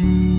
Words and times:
Yo 0.00 0.29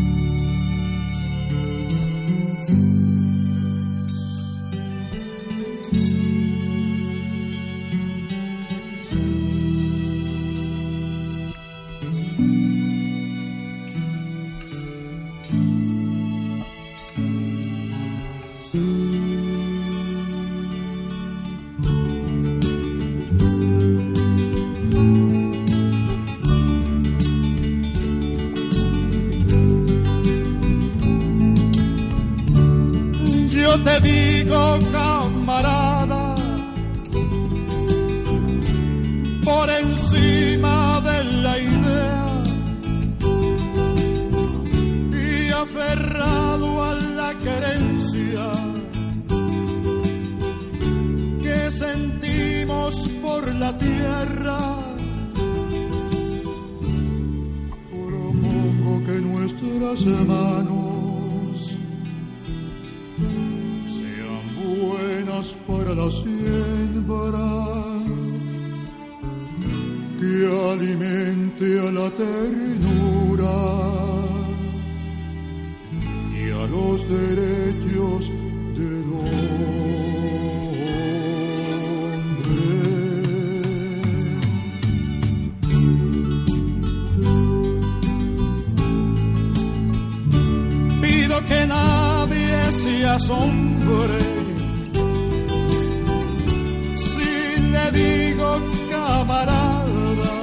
camarada 99.21 100.33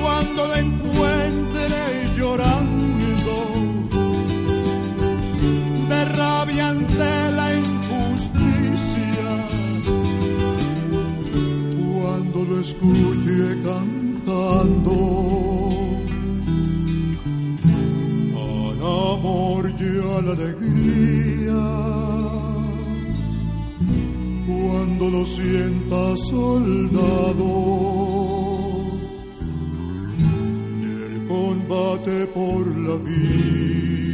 cuando 0.00 0.46
lo 0.48 0.54
encuentre 0.56 1.78
llorando 2.16 3.36
de 5.88 6.04
rabia 6.20 6.70
ante 6.70 7.10
la 7.38 7.54
injusticia 7.62 9.30
cuando 11.94 12.38
lo 12.50 12.60
escuche 12.66 13.40
cantando 13.68 14.94
al 18.34 18.80
amor 19.14 19.62
y 19.78 19.90
a 20.16 20.22
la 20.22 20.32
alegría. 20.32 20.77
Cuando 25.08 25.20
lo 25.20 25.26
sienta 25.26 26.16
soldado 26.16 27.46
del 30.82 31.26
combate 31.26 32.26
por 32.26 32.66
la 32.76 32.96
vida. 32.96 34.07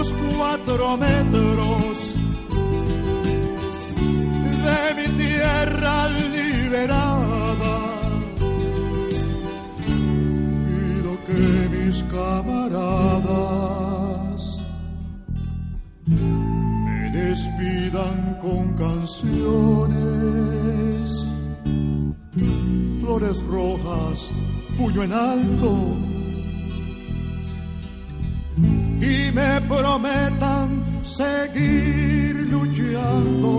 Los 0.00 0.12
cuatro 0.34 0.96
metros 0.96 2.14
de 4.66 4.94
mi 4.96 5.08
tierra 5.22 6.08
liberada, 6.08 7.76
pido 9.84 11.12
que 11.26 11.44
mis 11.74 11.96
camaradas 12.04 13.22
me 16.06 17.00
despidan 17.10 18.18
con 18.40 18.62
canciones, 18.76 19.98
flores 23.00 23.38
rojas, 23.42 24.32
puño 24.78 25.02
en 25.02 25.12
alto, 25.12 25.70
me 29.32 29.60
prometan 29.68 30.68
seguir 31.02 32.36
luchando 32.52 33.52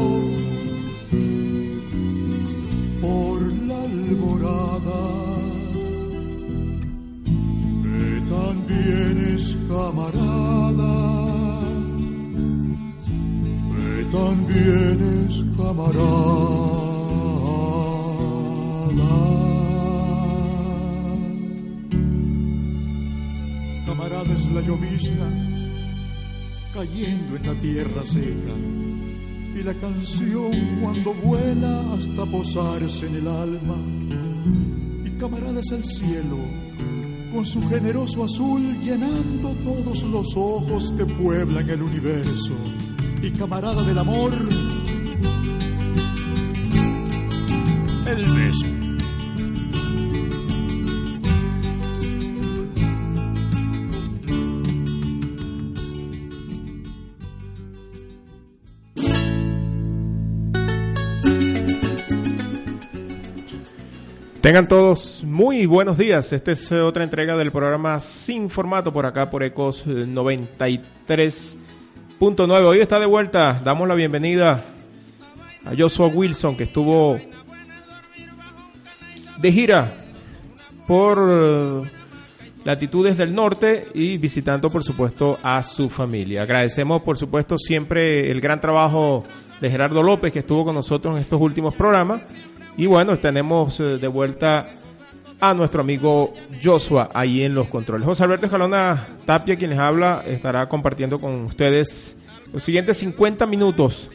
por 3.01 3.42
la 3.68 3.80
alborada 3.83 5.21
vienes, 8.68 9.57
camarada. 9.68 10.94
Que 13.75 14.06
también 14.18 15.25
es 15.25 15.45
camarada. 15.57 16.81
Es 24.29 24.45
la 24.51 24.62
llovizna 24.62 25.27
cayendo 26.73 27.35
en 27.35 27.47
la 27.47 27.53
tierra 27.56 28.06
seca 28.06 28.53
y 29.56 29.63
la 29.63 29.73
canción 29.73 30.51
cuando 30.81 31.13
vuela 31.13 31.94
hasta 31.94 32.25
posarse 32.25 33.07
en 33.07 33.15
el 33.15 33.27
alma. 33.27 33.75
Y 35.06 35.09
camarada 35.19 35.59
es 35.59 35.71
el 35.71 35.83
cielo 35.83 36.38
con 37.33 37.45
su 37.45 37.68
generoso 37.68 38.25
azul 38.25 38.62
llenando 38.79 39.53
todos 39.63 40.03
los 40.03 40.35
ojos 40.35 40.94
que 40.97 41.06
pueblan 41.06 41.69
el 41.69 41.81
universo. 41.81 42.53
Y 43.21 43.31
camarada 43.31 43.83
del 43.83 43.97
amor, 43.97 44.31
el 48.07 48.25
beso. 48.33 48.70
Tengan 64.51 64.68
todos 64.68 65.24
muy 65.24 65.65
buenos 65.65 65.98
días. 65.98 66.33
Esta 66.33 66.51
es 66.51 66.69
eh, 66.74 66.81
otra 66.81 67.06
entrega 67.06 67.38
del 67.38 67.51
programa 67.51 68.01
Sin 68.01 68.50
Formato 68.50 68.92
por 68.92 69.06
acá 69.06 69.31
por 69.31 69.44
Ecos 69.44 69.88
93.9. 69.88 72.65
Hoy 72.65 72.81
está 72.81 73.00
de 73.00 73.06
vuelta. 73.06 73.62
Damos 73.63 73.88
la 73.88 73.95
bienvenida 73.95 74.65
a 75.63 75.71
Joshua 75.74 76.07
Wilson 76.07 76.57
que 76.57 76.65
estuvo 76.65 77.18
de 79.38 79.51
gira 79.53 79.94
por 80.86 81.30
eh, 81.31 81.83
latitudes 82.65 83.15
del 83.15 83.33
norte 83.33 83.88
y 83.94 84.18
visitando 84.18 84.69
por 84.69 84.83
supuesto 84.83 85.39
a 85.44 85.63
su 85.63 85.89
familia. 85.89 86.42
Agradecemos 86.42 87.04
por 87.04 87.18
supuesto 87.18 87.57
siempre 87.57 88.30
el 88.30 88.42
gran 88.42 88.59
trabajo 88.59 89.24
de 89.62 89.69
Gerardo 89.69 90.04
López 90.04 90.33
que 90.33 90.39
estuvo 90.39 90.65
con 90.65 90.75
nosotros 90.75 91.15
en 91.15 91.21
estos 91.21 91.39
últimos 91.39 91.74
programas 91.74 92.21
y 92.77 92.85
bueno, 92.85 93.18
tenemos 93.18 93.79
eh, 93.79 93.97
de 93.97 94.07
vuelta 94.07 94.69
a 95.39 95.53
nuestro 95.53 95.81
amigo 95.81 96.33
Joshua 96.63 97.09
ahí 97.13 97.44
en 97.44 97.56
los 97.56 97.68
controles. 97.68 98.06
José 98.06 98.23
Alberto 98.23 98.45
Escalona 98.45 99.07
Tapia, 99.25 99.56
quien 99.56 99.71
les 99.71 99.79
habla, 99.79 100.23
estará 100.27 100.69
compartiendo 100.69 101.19
con 101.19 101.33
ustedes 101.45 102.15
los 102.53 102.63
siguientes 102.63 102.97
50 102.97 103.45
minutos 103.47 104.09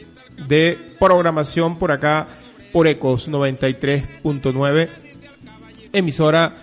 de 0.47 0.77
programación 0.99 1.77
por 1.77 1.91
acá 1.91 2.27
por 2.71 2.87
Ecos 2.87 3.29
93.9, 3.29 4.89
emisora 5.93 6.55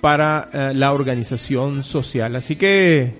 para 0.00 0.48
eh, 0.52 0.72
la 0.74 0.92
organización 0.92 1.82
social. 1.82 2.34
Así 2.36 2.56
que 2.56 3.14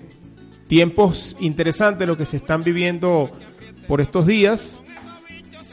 tiempos 0.66 1.36
interesantes 1.40 2.08
lo 2.08 2.16
que 2.16 2.26
se 2.26 2.38
están 2.38 2.62
viviendo 2.62 3.30
por 3.86 4.00
estos 4.00 4.26
días 4.26 4.80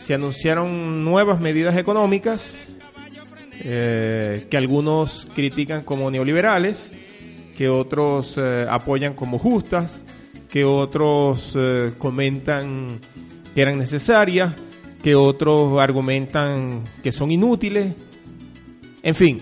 se 0.05 0.13
anunciaron 0.13 1.03
nuevas 1.03 1.39
medidas 1.39 1.75
económicas 1.77 2.67
eh, 3.61 4.45
que 4.51 4.55
algunos 4.55 5.27
critican 5.33 5.81
como 5.81 6.11
neoliberales, 6.11 6.91
que 7.57 7.69
otros 7.69 8.35
eh, 8.37 8.67
apoyan 8.69 9.15
como 9.15 9.39
justas, 9.39 9.99
que 10.47 10.63
otros 10.63 11.55
eh, 11.57 11.93
comentan 11.97 12.99
que 13.55 13.61
eran 13.63 13.79
necesarias, 13.79 14.53
que 15.01 15.15
otros 15.15 15.79
argumentan 15.79 16.83
que 17.01 17.11
son 17.11 17.31
inútiles. 17.31 17.95
En 19.01 19.15
fin, 19.15 19.37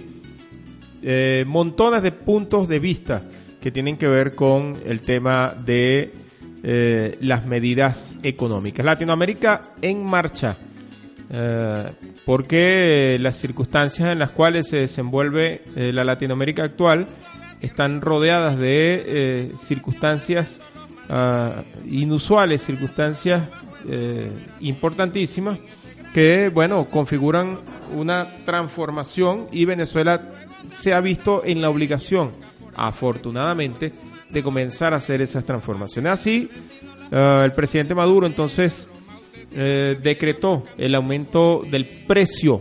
montones 1.45 2.03
de 2.03 2.13
puntos 2.13 2.69
de 2.69 2.79
vista 2.79 3.21
que 3.59 3.69
tienen 3.69 3.97
que 3.97 4.07
ver 4.07 4.33
con 4.33 4.77
el 4.85 5.01
tema 5.01 5.53
de 5.65 6.22
eh, 6.65 7.17
las 7.19 7.45
medidas 7.45 8.15
económicas. 8.23 8.85
Latinoamérica 8.85 9.73
en 9.81 10.05
marcha, 10.05 10.55
eh, 11.29 11.91
porque 12.25 13.17
las 13.19 13.35
circunstancias 13.35 14.09
en 14.09 14.19
las 14.19 14.31
cuales 14.31 14.69
se 14.69 14.77
desenvuelve 14.77 15.61
eh, 15.75 15.91
la 15.91 16.05
Latinoamérica 16.05 16.63
actual 16.63 17.07
están 17.59 17.99
rodeadas 17.99 18.57
de 18.57 19.51
circunstancias 19.61 20.61
ah, 21.09 21.63
inusuales, 21.85 22.61
circunstancias 22.63 23.43
importantísimas 24.61 25.59
que, 26.13 26.47
bueno, 26.47 26.85
configuran 26.85 27.59
una 27.93 28.37
transformación 28.45 29.47
y 29.51 29.65
Venezuela 29.65 30.21
se 30.71 30.93
ha 30.93 31.01
visto 31.01 31.41
en 31.43 31.61
la 31.61 31.69
obligación, 31.69 32.31
afortunadamente, 32.75 33.91
de 34.33 34.43
comenzar 34.43 34.93
a 34.93 34.97
hacer 34.97 35.21
esas 35.21 35.45
transformaciones. 35.45 36.11
Así, 36.11 36.49
eh, 37.11 37.41
el 37.45 37.51
presidente 37.51 37.93
Maduro 37.93 38.25
entonces 38.25 38.87
eh, 39.55 39.97
decretó 40.01 40.63
el 40.77 40.95
aumento 40.95 41.61
del 41.69 41.85
precio 41.85 42.59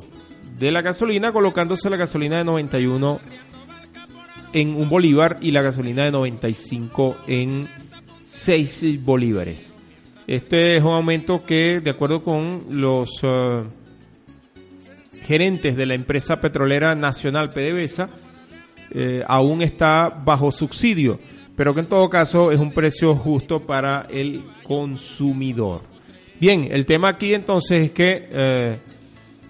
de 0.59 0.71
la 0.71 0.83
gasolina, 0.83 1.33
colocándose 1.33 1.89
la 1.89 1.97
gasolina 1.97 2.39
de 2.39 2.45
91 2.45 3.21
en 4.53 4.77
un 4.77 4.89
bolívar 4.91 5.39
y 5.41 5.51
la 5.51 5.63
gasolina 5.63 6.05
de 6.05 6.13
95 6.13 7.17
en 7.27 7.67
6 8.27 9.03
bolívares. 9.03 9.75
Este 10.27 10.77
es 10.77 10.85
un 10.85 10.93
aumento 10.93 11.45
que, 11.45 11.81
de 11.81 11.91
acuerdo 11.91 12.23
con 12.23 12.67
los 12.69 13.21
eh, 13.23 13.63
gerentes 15.25 15.75
de 15.77 15.87
la 15.87 15.95
empresa 15.95 16.37
petrolera 16.37 16.95
nacional 16.95 17.51
PDVSA, 17.51 18.11
aún 19.27 19.63
está 19.63 20.11
bajo 20.11 20.53
subsidio 20.53 21.19
pero 21.56 21.75
que 21.75 21.81
en 21.81 21.87
todo 21.87 22.08
caso 22.08 22.50
es 22.52 22.58
un 22.58 22.72
precio 22.72 23.14
justo 23.14 23.60
para 23.60 24.06
el 24.10 24.43
consumidor. 24.62 25.82
Bien, 26.40 26.69
el 26.70 26.87
tema 26.87 27.10
aquí 27.10 27.34
entonces 27.34 27.84
es 27.84 27.90
que 27.93 28.28
eh, 28.32 28.76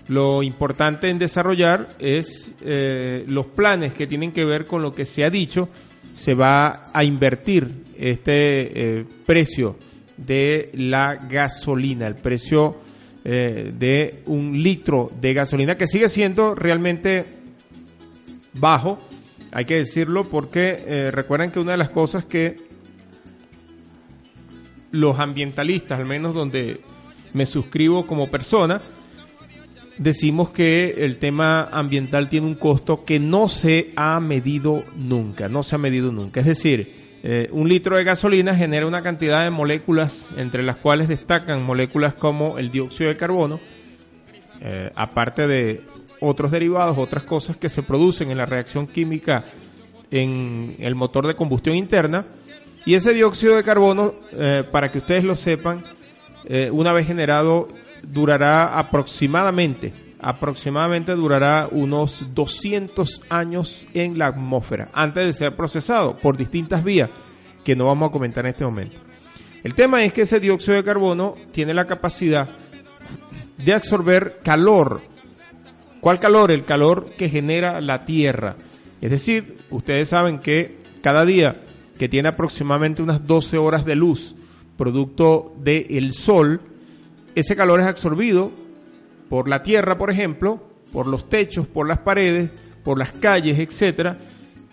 lo 0.08 0.42
importante 0.42 1.08
en 1.08 1.18
desarrollar 1.18 1.88
es 1.98 2.52
eh, 2.62 3.24
los 3.28 3.46
planes 3.46 3.94
que 3.94 4.06
tienen 4.06 4.32
que 4.32 4.44
ver 4.44 4.66
con 4.66 4.82
lo 4.82 4.92
que 4.92 5.06
se 5.06 5.24
ha 5.24 5.30
dicho, 5.30 5.68
se 6.14 6.34
va 6.34 6.90
a 6.92 7.04
invertir 7.04 7.84
este 7.96 8.98
eh, 8.98 9.04
precio 9.24 9.76
de 10.16 10.70
la 10.74 11.14
gasolina, 11.14 12.06
el 12.06 12.16
precio 12.16 12.92
de 13.24 14.22
un 14.26 14.60
litro 14.60 15.08
de 15.20 15.32
gasolina 15.32 15.76
que 15.76 15.86
sigue 15.86 16.08
siendo 16.08 16.56
realmente 16.56 17.24
bajo 18.54 18.98
hay 19.52 19.64
que 19.64 19.76
decirlo 19.76 20.24
porque 20.24 20.82
eh, 20.86 21.10
recuerden 21.10 21.50
que 21.50 21.60
una 21.60 21.72
de 21.72 21.78
las 21.78 21.90
cosas 21.90 22.24
que 22.24 22.56
los 24.90 25.18
ambientalistas, 25.18 25.98
al 25.98 26.06
menos 26.06 26.34
donde 26.34 26.80
me 27.32 27.46
suscribo 27.46 28.06
como 28.06 28.28
persona, 28.28 28.80
decimos 29.98 30.50
que 30.50 30.96
el 30.98 31.18
tema 31.18 31.68
ambiental 31.70 32.28
tiene 32.28 32.46
un 32.46 32.54
costo 32.54 33.04
que 33.04 33.18
no 33.18 33.48
se 33.48 33.90
ha 33.96 34.20
medido 34.20 34.84
nunca, 34.96 35.48
no 35.48 35.62
se 35.62 35.74
ha 35.74 35.78
medido 35.78 36.12
nunca. 36.12 36.40
Es 36.40 36.46
decir, 36.46 36.94
eh, 37.22 37.48
un 37.52 37.68
litro 37.68 37.96
de 37.96 38.04
gasolina 38.04 38.54
genera 38.54 38.86
una 38.86 39.02
cantidad 39.02 39.44
de 39.44 39.50
moléculas, 39.50 40.28
entre 40.36 40.62
las 40.62 40.76
cuales 40.76 41.08
destacan 41.08 41.62
moléculas 41.62 42.14
como 42.14 42.58
el 42.58 42.70
dióxido 42.70 43.10
de 43.10 43.16
carbono, 43.16 43.60
eh, 44.60 44.90
aparte 44.94 45.46
de 45.46 45.82
otros 46.22 46.50
derivados, 46.50 46.96
otras 46.96 47.24
cosas 47.24 47.56
que 47.56 47.68
se 47.68 47.82
producen 47.82 48.30
en 48.30 48.38
la 48.38 48.46
reacción 48.46 48.86
química 48.86 49.44
en 50.10 50.76
el 50.78 50.94
motor 50.94 51.26
de 51.26 51.34
combustión 51.34 51.76
interna. 51.76 52.26
Y 52.84 52.94
ese 52.94 53.12
dióxido 53.12 53.56
de 53.56 53.64
carbono, 53.64 54.14
eh, 54.32 54.64
para 54.70 54.90
que 54.90 54.98
ustedes 54.98 55.24
lo 55.24 55.36
sepan, 55.36 55.82
eh, 56.44 56.70
una 56.72 56.92
vez 56.92 57.06
generado, 57.06 57.68
durará 58.02 58.78
aproximadamente, 58.78 59.92
aproximadamente 60.20 61.12
durará 61.12 61.68
unos 61.70 62.34
200 62.34 63.22
años 63.28 63.86
en 63.94 64.18
la 64.18 64.26
atmósfera, 64.26 64.88
antes 64.92 65.26
de 65.26 65.32
ser 65.32 65.56
procesado 65.56 66.16
por 66.16 66.36
distintas 66.36 66.82
vías 66.82 67.08
que 67.64 67.76
no 67.76 67.86
vamos 67.86 68.08
a 68.08 68.12
comentar 68.12 68.44
en 68.44 68.50
este 68.50 68.64
momento. 68.64 68.98
El 69.62 69.74
tema 69.74 70.02
es 70.02 70.12
que 70.12 70.22
ese 70.22 70.40
dióxido 70.40 70.76
de 70.76 70.84
carbono 70.84 71.34
tiene 71.52 71.72
la 71.72 71.84
capacidad 71.84 72.48
de 73.58 73.72
absorber 73.72 74.40
calor 74.42 75.00
¿Cuál 76.02 76.18
calor? 76.18 76.50
El 76.50 76.64
calor 76.64 77.12
que 77.16 77.28
genera 77.28 77.80
la 77.80 78.04
Tierra. 78.04 78.56
Es 79.00 79.12
decir, 79.12 79.56
ustedes 79.70 80.08
saben 80.08 80.40
que 80.40 80.78
cada 81.00 81.24
día 81.24 81.62
que 81.96 82.08
tiene 82.08 82.28
aproximadamente 82.28 83.04
unas 83.04 83.24
12 83.24 83.56
horas 83.56 83.84
de 83.84 83.94
luz, 83.94 84.34
producto 84.76 85.54
del 85.60 86.12
sol, 86.12 86.60
ese 87.36 87.54
calor 87.54 87.78
es 87.78 87.86
absorbido 87.86 88.50
por 89.28 89.48
la 89.48 89.62
Tierra, 89.62 89.96
por 89.96 90.10
ejemplo, 90.10 90.60
por 90.92 91.06
los 91.06 91.28
techos, 91.28 91.68
por 91.68 91.86
las 91.86 91.98
paredes, 91.98 92.50
por 92.82 92.98
las 92.98 93.12
calles, 93.12 93.60
etcétera, 93.60 94.16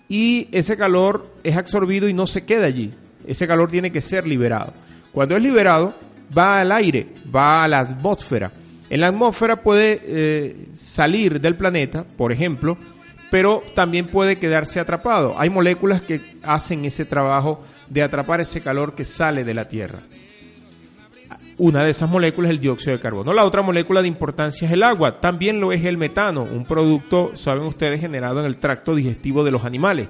y 0.07 0.47
ese 0.51 0.77
calor 0.77 1.31
es 1.43 1.55
absorbido 1.57 2.09
y 2.09 2.13
no 2.15 2.25
se 2.25 2.43
queda 2.43 2.65
allí. 2.65 2.89
Ese 3.27 3.45
calor 3.45 3.69
tiene 3.69 3.91
que 3.91 4.01
ser 4.01 4.25
liberado. 4.25 4.73
Cuando 5.11 5.37
es 5.37 5.43
liberado, 5.43 5.93
va 6.35 6.59
al 6.59 6.71
aire, 6.71 7.09
va 7.33 7.63
a 7.63 7.67
la 7.67 7.81
atmósfera. 7.81 8.51
En 8.89 9.01
la 9.01 9.09
atmósfera 9.09 9.57
puede 9.57 10.01
eh, 10.03 10.55
salir 10.75 11.39
del 11.39 11.55
planeta, 11.55 12.05
por 12.17 12.31
ejemplo, 12.31 12.77
pero 13.29 13.61
también 13.75 14.07
puede 14.07 14.37
quedarse 14.37 14.79
atrapado. 14.79 15.35
Hay 15.37 15.49
moléculas 15.49 16.01
que 16.01 16.21
hacen 16.43 16.85
ese 16.85 17.05
trabajo 17.05 17.63
de 17.87 18.01
atrapar 18.01 18.41
ese 18.41 18.61
calor 18.61 18.95
que 18.95 19.05
sale 19.05 19.43
de 19.43 19.53
la 19.53 19.67
Tierra. 19.67 19.99
Una 21.59 21.83
de 21.83 21.91
esas 21.91 22.09
moléculas 22.09 22.49
es 22.49 22.55
el 22.55 22.61
dióxido 22.61 22.93
de 22.93 23.01
carbono. 23.01 23.33
La 23.33 23.43
otra 23.43 23.61
molécula 23.61 24.01
de 24.01 24.07
importancia 24.07 24.65
es 24.65 24.71
el 24.71 24.81
agua. 24.81 25.19
También 25.19 25.59
lo 25.59 25.73
es 25.73 25.83
el 25.83 25.97
metano, 25.97 26.43
un 26.43 26.63
producto, 26.63 27.35
saben 27.35 27.63
ustedes, 27.63 27.99
generado 27.99 28.39
en 28.39 28.45
el 28.45 28.57
tracto 28.57 28.95
digestivo 28.95 29.43
de 29.43 29.51
los 29.51 29.65
animales. 29.65 30.07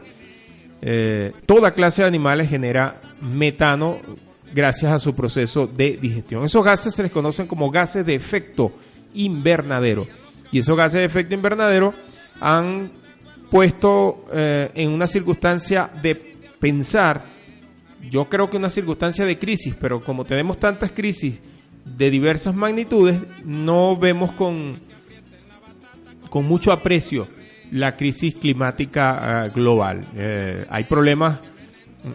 Eh, 0.82 1.34
toda 1.46 1.72
clase 1.72 2.04
de 2.04 2.08
animales 2.08 2.50
genera 2.50 3.02
metano 3.22 3.98
gracias 4.54 4.92
a 4.92 5.00
su 5.00 5.14
proceso 5.14 5.68
de 5.68 5.98
digestión. 5.98 6.44
Esos 6.46 6.64
gases 6.64 6.94
se 6.94 7.04
les 7.04 7.12
conocen 7.12 7.48
como 7.48 7.70
gases 7.70 8.06
de 8.06 8.16
efecto 8.16 8.74
invernadero. 9.14 10.08
Y 10.52 10.60
esos 10.60 10.76
gases 10.76 11.00
de 11.00 11.06
efecto 11.06 11.36
invernadero 11.36 11.94
han 12.40 12.92
puesto 13.50 14.26
eh, 14.32 14.72
en 14.76 14.90
una 14.90 15.08
circunstancia 15.08 15.90
de 16.02 16.16
pensar, 16.60 17.24
yo 18.10 18.30
creo 18.30 18.50
que 18.50 18.58
una 18.58 18.70
circunstancia 18.70 19.26
de 19.26 19.38
crisis, 19.38 19.76
pero 19.80 20.02
como 20.02 20.26
tenemos 20.26 20.58
tantas 20.58 20.92
crisis 20.92 21.40
de 21.86 22.10
diversas 22.10 22.56
magnitudes, 22.56 23.18
no 23.44 23.98
vemos 23.98 24.32
con, 24.34 24.80
con 26.30 26.46
mucho 26.46 26.72
aprecio 26.72 27.28
la 27.72 27.96
crisis 27.96 28.36
climática 28.36 29.46
eh, 29.46 29.52
global. 29.54 30.04
Eh, 30.16 30.66
hay 30.70 30.84
problemas, 30.86 31.40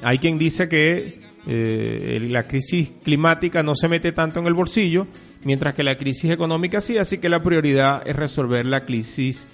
hay 0.03 0.19
quien 0.19 0.39
dice 0.39 0.69
que 0.69 1.24
la 1.47 2.43
crisis 2.45 2.93
climática 3.03 3.63
no 3.63 3.75
se 3.75 3.89
mete 3.89 4.13
tanto 4.13 4.41
en 4.41 4.47
el 4.47 4.55
bolsillo, 4.55 5.07
mientras 5.45 5.75
que 5.75 5.83
la 5.83 5.97
crisis 5.97 6.31
económica 6.31 6.81
sí, 6.81 6.99
así 6.99 7.19
que 7.19 7.29
la 7.29 7.43
prioridad 7.43 8.03
es 8.07 8.17
resolver 8.17 8.67
la 8.67 8.81
crisis 8.81 9.47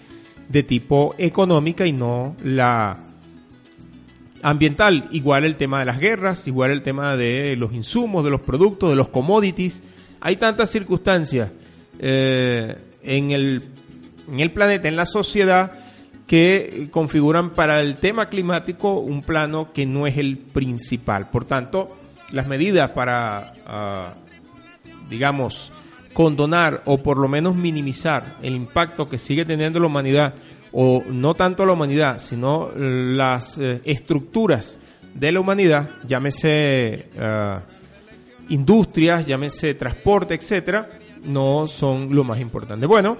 de 0.48 0.62
tipo 0.62 1.14
económica 1.18 1.86
y 1.86 1.92
no 1.92 2.36
la 2.44 2.98
ambiental. 4.42 5.08
Igual 5.12 5.44
el 5.44 5.56
tema 5.56 5.80
de 5.80 5.86
las 5.86 5.98
guerras, 5.98 6.46
igual 6.46 6.70
el 6.72 6.82
tema 6.82 7.16
de 7.16 7.56
los 7.56 7.72
insumos, 7.72 8.24
de 8.24 8.30
los 8.30 8.40
productos, 8.40 8.90
de 8.90 8.96
los 8.96 9.08
commodities. 9.08 9.82
Hay 10.20 10.36
tantas 10.36 10.70
circunstancias 10.70 11.50
eh, 11.98 12.76
en, 13.02 13.30
el, 13.30 13.62
en 14.30 14.40
el 14.40 14.50
planeta, 14.50 14.88
en 14.88 14.96
la 14.96 15.06
sociedad, 15.06 15.72
que 16.30 16.86
configuran 16.92 17.50
para 17.50 17.80
el 17.80 17.96
tema 17.96 18.28
climático 18.28 19.00
un 19.00 19.20
plano 19.20 19.72
que 19.72 19.84
no 19.84 20.06
es 20.06 20.16
el 20.16 20.38
principal. 20.38 21.28
Por 21.28 21.44
tanto, 21.44 21.98
las 22.30 22.46
medidas 22.46 22.90
para, 22.90 23.52
ah, 23.66 24.14
digamos, 25.08 25.72
condonar 26.12 26.82
o 26.84 26.98
por 26.98 27.18
lo 27.18 27.26
menos 27.26 27.56
minimizar 27.56 28.36
el 28.42 28.54
impacto 28.54 29.08
que 29.08 29.18
sigue 29.18 29.44
teniendo 29.44 29.80
la 29.80 29.88
humanidad, 29.88 30.34
o 30.70 31.02
no 31.08 31.34
tanto 31.34 31.66
la 31.66 31.72
humanidad, 31.72 32.20
sino 32.20 32.70
las 32.76 33.58
eh, 33.58 33.80
estructuras 33.84 34.78
de 35.12 35.32
la 35.32 35.40
humanidad, 35.40 35.90
llámese 36.06 37.08
uh, 37.18 38.52
industrias, 38.52 39.26
llámese 39.26 39.74
transporte, 39.74 40.36
etcétera, 40.36 40.90
no 41.24 41.66
son 41.66 42.14
lo 42.14 42.22
más 42.22 42.38
importante. 42.40 42.86
Bueno, 42.86 43.16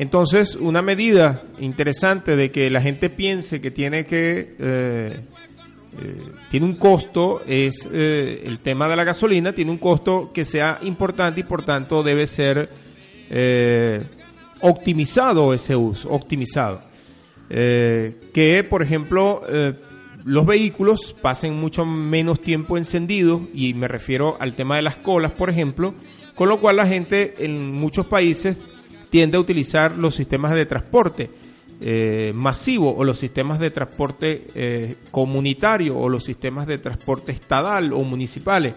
entonces 0.00 0.56
una 0.56 0.82
medida 0.82 1.42
interesante 1.60 2.36
de 2.36 2.50
que 2.50 2.70
la 2.70 2.80
gente 2.80 3.10
piense 3.10 3.60
que 3.60 3.70
tiene 3.70 4.06
que 4.06 4.56
eh, 4.58 5.20
eh, 5.98 6.22
tiene 6.50 6.66
un 6.66 6.74
costo, 6.74 7.42
es 7.46 7.88
eh, 7.92 8.42
el 8.46 8.60
tema 8.60 8.88
de 8.88 8.94
la 8.94 9.02
gasolina, 9.04 9.52
tiene 9.52 9.72
un 9.72 9.78
costo 9.78 10.30
que 10.32 10.44
sea 10.44 10.78
importante 10.82 11.40
y 11.40 11.42
por 11.42 11.64
tanto 11.64 12.02
debe 12.02 12.26
ser 12.28 12.70
eh, 13.28 14.02
optimizado 14.60 15.52
ese 15.52 15.74
uso, 15.74 16.08
optimizado. 16.10 16.80
que, 17.48 18.66
por 18.70 18.82
ejemplo, 18.82 19.42
los 20.24 20.46
vehículos 20.46 21.16
pasen 21.20 21.54
mucho 21.54 21.84
menos 21.84 22.40
tiempo 22.40 22.78
encendidos 22.78 23.42
y 23.52 23.74
me 23.74 23.88
refiero 23.88 24.36
al 24.38 24.54
tema 24.54 24.76
de 24.76 24.82
las 24.82 24.96
colas, 24.96 25.32
por 25.32 25.50
ejemplo, 25.50 25.92
con 26.36 26.48
lo 26.48 26.60
cual 26.60 26.76
la 26.76 26.86
gente 26.86 27.34
en 27.38 27.72
muchos 27.72 28.06
países 28.06 28.62
tiende 29.10 29.36
a 29.36 29.40
utilizar 29.40 29.98
los 29.98 30.14
sistemas 30.14 30.54
de 30.54 30.66
transporte 30.66 31.30
eh, 31.82 32.32
masivo 32.34 32.94
o 32.94 33.04
los 33.04 33.18
sistemas 33.18 33.58
de 33.58 33.70
transporte 33.70 34.44
eh, 34.54 34.96
comunitario 35.10 35.98
o 35.98 36.10
los 36.10 36.24
sistemas 36.24 36.66
de 36.66 36.76
transporte 36.76 37.32
estadal 37.32 37.94
o 37.94 38.02
municipales, 38.02 38.74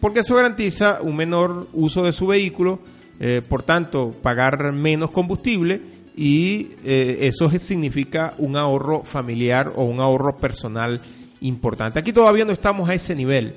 porque 0.00 0.20
eso 0.20 0.36
garantiza 0.36 1.00
un 1.02 1.16
menor 1.16 1.68
uso 1.74 2.02
de 2.02 2.12
su 2.12 2.28
vehículo, 2.28 2.80
eh, 3.18 3.42
por 3.46 3.62
tanto 3.62 4.10
pagar 4.22 4.72
menos 4.72 5.10
combustible 5.10 5.82
y 6.16 6.70
eso 6.82 7.50
significa 7.50 8.34
un 8.38 8.56
ahorro 8.56 9.04
familiar 9.04 9.74
o 9.76 9.84
un 9.84 10.00
ahorro 10.00 10.36
personal 10.38 11.00
importante. 11.42 12.00
Aquí 12.00 12.12
todavía 12.12 12.46
no 12.46 12.52
estamos 12.52 12.88
a 12.88 12.94
ese 12.94 13.14
nivel, 13.14 13.52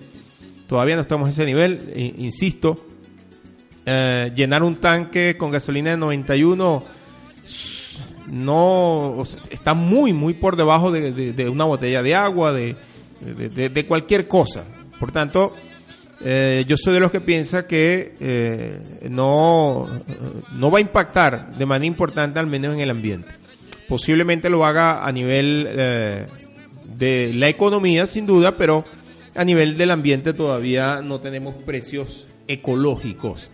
todavía 0.67 0.95
no 0.95 1.01
estamos 1.01 1.29
a 1.29 1.31
ese 1.31 1.45
nivel, 1.45 1.93
insisto, 2.17 2.75
llenar 3.85 4.63
un 4.63 4.75
tanque 4.77 5.35
con 5.37 5.51
gasolina 5.51 5.91
de 5.91 5.97
91 5.97 6.83
no 8.27 9.23
está 9.49 9.73
muy, 9.73 10.13
muy 10.13 10.33
por 10.33 10.55
debajo 10.55 10.91
de, 10.91 11.49
una 11.49 11.65
botella 11.65 12.01
de 12.01 12.15
agua, 12.15 12.53
de, 12.53 13.85
cualquier 13.87 14.27
cosa. 14.27 14.63
Por 14.99 15.11
tanto, 15.11 15.53
eh, 16.23 16.65
yo 16.67 16.77
soy 16.77 16.93
de 16.93 16.99
los 16.99 17.11
que 17.11 17.21
piensa 17.21 17.67
que 17.67 18.13
eh, 18.19 18.99
no, 19.09 19.87
no 20.53 20.71
va 20.71 20.77
a 20.77 20.81
impactar 20.81 21.55
de 21.55 21.65
manera 21.65 21.85
importante, 21.85 22.39
al 22.39 22.47
menos 22.47 22.73
en 22.73 22.81
el 22.81 22.89
ambiente. 22.89 23.27
Posiblemente 23.87 24.49
lo 24.49 24.65
haga 24.65 25.05
a 25.05 25.11
nivel 25.11 25.67
eh, 25.69 26.25
de 26.95 27.33
la 27.33 27.49
economía, 27.49 28.07
sin 28.07 28.25
duda, 28.25 28.55
pero 28.57 28.85
a 29.35 29.43
nivel 29.43 29.77
del 29.77 29.91
ambiente 29.91 30.33
todavía 30.33 31.01
no 31.01 31.19
tenemos 31.19 31.55
precios 31.63 32.25
ecológicos, 32.47 33.49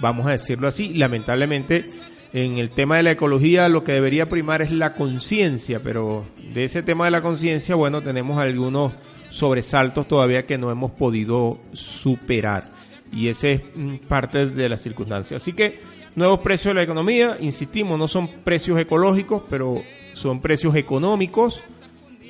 vamos 0.00 0.26
a 0.26 0.30
decirlo 0.30 0.68
así. 0.68 0.94
Lamentablemente, 0.94 1.90
en 2.32 2.58
el 2.58 2.70
tema 2.70 2.96
de 2.96 3.02
la 3.02 3.10
ecología 3.12 3.68
lo 3.68 3.82
que 3.82 3.92
debería 3.92 4.28
primar 4.28 4.62
es 4.62 4.70
la 4.70 4.94
conciencia, 4.94 5.80
pero 5.80 6.24
de 6.52 6.64
ese 6.64 6.82
tema 6.82 7.04
de 7.04 7.10
la 7.10 7.22
conciencia, 7.22 7.74
bueno, 7.74 8.02
tenemos 8.02 8.38
algunos 8.38 8.92
sobresaltos 9.30 10.06
todavía 10.08 10.46
que 10.46 10.58
no 10.58 10.70
hemos 10.70 10.92
podido 10.92 11.58
superar. 11.72 12.68
Y 13.12 13.28
ese 13.28 13.52
es 13.52 13.62
mm, 13.74 13.94
parte 14.08 14.46
de 14.46 14.68
la 14.68 14.76
circunstancia. 14.76 15.36
Así 15.36 15.52
que 15.52 15.80
nuevos 16.14 16.40
precios 16.40 16.70
de 16.70 16.74
la 16.74 16.82
economía, 16.82 17.36
insistimos, 17.40 17.98
no 17.98 18.06
son 18.06 18.28
precios 18.28 18.78
ecológicos, 18.78 19.42
pero 19.50 19.82
son 20.14 20.40
precios 20.40 20.76
económicos. 20.76 21.62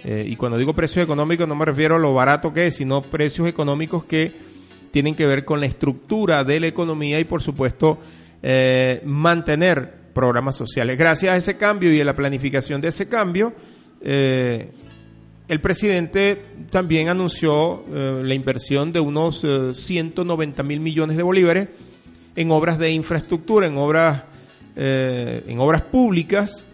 Eh, 0.05 0.25
y 0.27 0.37
cuando 0.37 0.57
digo 0.57 0.73
precios 0.73 1.05
económicos 1.05 1.47
no 1.47 1.55
me 1.55 1.67
refiero 1.67 1.97
a 1.97 1.99
lo 1.99 2.15
barato 2.15 2.55
que 2.55 2.69
es, 2.69 2.77
sino 2.77 3.03
precios 3.03 3.47
económicos 3.47 4.03
que 4.05 4.33
tienen 4.91 5.15
que 5.15 5.27
ver 5.27 5.45
con 5.45 5.61
la 5.61 5.67
estructura 5.67 6.45
de 6.45 6.61
la 6.61 6.67
economía 6.67 7.21
y 7.21 7.25
por 7.25 7.43
supuesto 7.43 7.99
eh, 8.43 9.01
mantener 9.05 10.01
programas 10.13 10.57
sociales. 10.57 10.99
Gracias 10.99 11.33
a 11.33 11.37
ese 11.37 11.57
cambio 11.57 11.93
y 11.93 12.01
a 12.01 12.05
la 12.05 12.15
planificación 12.15 12.81
de 12.81 12.89
ese 12.89 13.07
cambio, 13.07 13.53
eh, 14.01 14.71
el 15.49 15.61
presidente 15.61 16.43
también 16.71 17.09
anunció 17.09 17.85
eh, 17.89 18.21
la 18.23 18.35
inversión 18.35 18.93
de 18.93 19.01
unos 19.01 19.47
190 19.75 20.63
mil 20.63 20.81
millones 20.81 21.17
de 21.17 21.23
bolívares 21.23 21.69
en 22.37 22.51
obras 22.51 22.79
de 22.79 22.93
infraestructura, 22.93 23.67
en 23.67 23.77
obras, 23.77 24.23
en 24.77 25.59
obras 25.59 25.83
públicas 25.83 26.65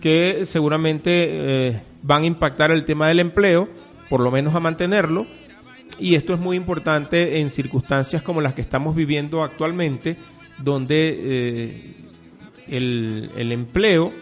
que 0.00 0.44
seguramente 0.46 1.82
van 2.02 2.22
a 2.22 2.26
impactar 2.26 2.72
el 2.72 2.84
tema 2.84 3.08
del 3.08 3.20
empleo, 3.20 3.68
por 4.08 4.20
lo 4.20 4.30
menos 4.30 4.54
a 4.54 4.60
mantenerlo. 4.60 5.26
Y 5.98 6.14
esto 6.14 6.34
es 6.34 6.40
muy 6.40 6.56
importante 6.56 7.40
en 7.40 7.50
circunstancias 7.50 8.22
como 8.22 8.40
las 8.40 8.54
que 8.54 8.62
estamos 8.62 8.94
viviendo 8.94 9.42
actualmente, 9.42 10.16
donde 10.58 11.18
eh, 11.22 11.94
el, 12.68 13.52
empleo 13.52 14.12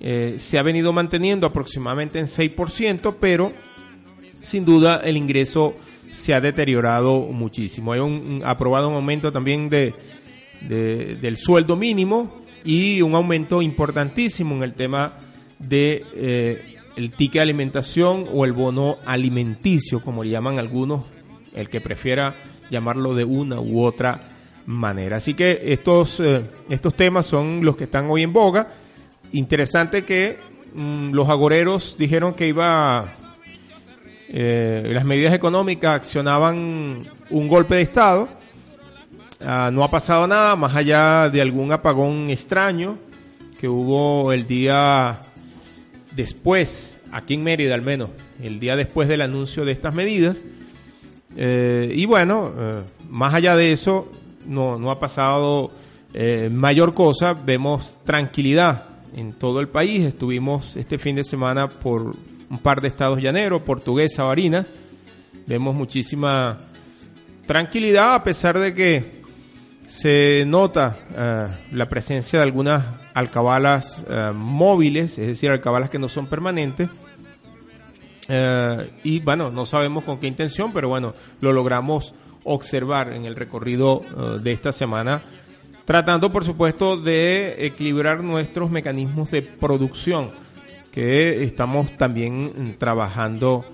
eh, 0.00 0.36
se 0.38 0.58
ha 0.58 0.62
venido 0.62 0.92
manteniendo 0.92 1.46
aproximadamente 1.46 2.18
en 2.18 2.26
6%, 2.26 3.16
pero 3.20 3.52
sin 4.42 4.64
duda 4.64 5.00
el 5.04 5.16
ingreso 5.16 5.74
se 6.12 6.34
ha 6.34 6.40
deteriorado 6.40 7.20
muchísimo. 7.20 7.92
Hay 7.92 8.00
un, 8.00 8.42
aprobado 8.44 8.88
un 8.88 8.96
aumento 8.96 9.32
también 9.32 9.68
de, 9.68 9.94
del 10.68 11.36
sueldo 11.36 11.76
mínimo 11.76 12.34
y 12.64 13.02
un 13.02 13.14
aumento 13.14 13.62
importantísimo 13.62 14.54
en 14.56 14.62
el 14.62 14.74
tema 14.74 15.14
de 15.58 16.04
eh, 16.14 16.77
el 16.98 17.12
ticket 17.12 17.34
de 17.34 17.42
alimentación 17.42 18.26
o 18.32 18.44
el 18.44 18.52
bono 18.52 18.98
alimenticio, 19.06 20.02
como 20.02 20.24
le 20.24 20.30
llaman 20.30 20.58
algunos, 20.58 21.04
el 21.54 21.68
que 21.68 21.80
prefiera 21.80 22.34
llamarlo 22.70 23.14
de 23.14 23.22
una 23.22 23.60
u 23.60 23.84
otra 23.84 24.20
manera. 24.66 25.18
Así 25.18 25.34
que 25.34 25.60
estos, 25.66 26.18
eh, 26.18 26.42
estos 26.68 26.94
temas 26.94 27.24
son 27.24 27.64
los 27.64 27.76
que 27.76 27.84
están 27.84 28.10
hoy 28.10 28.24
en 28.24 28.32
boga. 28.32 28.66
Interesante 29.30 30.02
que 30.02 30.38
mm, 30.74 31.12
los 31.12 31.28
agoreros 31.28 31.94
dijeron 31.96 32.34
que 32.34 32.48
iba, 32.48 33.04
eh, 34.28 34.90
las 34.92 35.04
medidas 35.04 35.32
económicas 35.34 35.94
accionaban 35.94 37.06
un 37.30 37.48
golpe 37.48 37.76
de 37.76 37.82
Estado. 37.82 38.28
Ah, 39.40 39.70
no 39.72 39.84
ha 39.84 39.90
pasado 39.90 40.26
nada 40.26 40.56
más 40.56 40.74
allá 40.74 41.30
de 41.30 41.40
algún 41.40 41.70
apagón 41.70 42.28
extraño 42.28 42.98
que 43.60 43.68
hubo 43.68 44.32
el 44.32 44.48
día 44.48 45.20
después, 46.18 46.98
aquí 47.12 47.34
en 47.34 47.44
Mérida 47.44 47.76
al 47.76 47.82
menos, 47.82 48.10
el 48.42 48.58
día 48.58 48.74
después 48.74 49.08
del 49.08 49.20
anuncio 49.20 49.64
de 49.64 49.70
estas 49.70 49.94
medidas. 49.94 50.36
Eh, 51.36 51.92
y 51.94 52.06
bueno, 52.06 52.52
eh, 52.58 52.82
más 53.08 53.34
allá 53.34 53.54
de 53.54 53.70
eso, 53.70 54.10
no, 54.44 54.80
no 54.80 54.90
ha 54.90 54.98
pasado 54.98 55.70
eh, 56.14 56.50
mayor 56.52 56.92
cosa. 56.92 57.34
Vemos 57.34 57.92
tranquilidad 58.02 58.86
en 59.16 59.32
todo 59.32 59.60
el 59.60 59.68
país. 59.68 60.02
Estuvimos 60.02 60.76
este 60.76 60.98
fin 60.98 61.14
de 61.14 61.22
semana 61.22 61.68
por 61.68 62.16
un 62.50 62.58
par 62.58 62.80
de 62.80 62.88
estados 62.88 63.22
llaneros, 63.22 63.62
Portuguesa, 63.62 64.24
Barinas. 64.24 64.66
Vemos 65.46 65.72
muchísima 65.76 66.58
tranquilidad 67.46 68.16
a 68.16 68.24
pesar 68.24 68.58
de 68.58 68.74
que 68.74 69.22
se 69.86 70.42
nota 70.46 70.96
la 71.72 71.88
presencia 71.88 72.40
de 72.40 72.42
algunas 72.42 72.84
alcabalas 73.18 74.04
móviles, 74.34 75.18
es 75.18 75.26
decir, 75.26 75.50
alcabalas 75.50 75.90
que 75.90 75.98
no 75.98 76.08
son 76.08 76.26
permanentes 76.26 76.88
eh, 78.28 78.90
y 79.04 79.20
bueno, 79.20 79.50
no 79.50 79.64
sabemos 79.64 80.04
con 80.04 80.20
qué 80.20 80.26
intención, 80.26 80.72
pero 80.72 80.88
bueno, 80.88 81.14
lo 81.40 81.52
logramos 81.52 82.14
observar 82.44 83.12
en 83.14 83.24
el 83.24 83.34
recorrido 83.34 84.02
eh, 84.02 84.38
de 84.40 84.52
esta 84.52 84.70
semana, 84.70 85.22
tratando 85.86 86.30
por 86.30 86.44
supuesto 86.44 86.98
de 86.98 87.66
equilibrar 87.66 88.22
nuestros 88.22 88.70
mecanismos 88.70 89.30
de 89.30 89.42
producción, 89.42 90.28
que 90.92 91.42
estamos 91.42 91.96
también 91.96 92.76
trabajando 92.78 93.64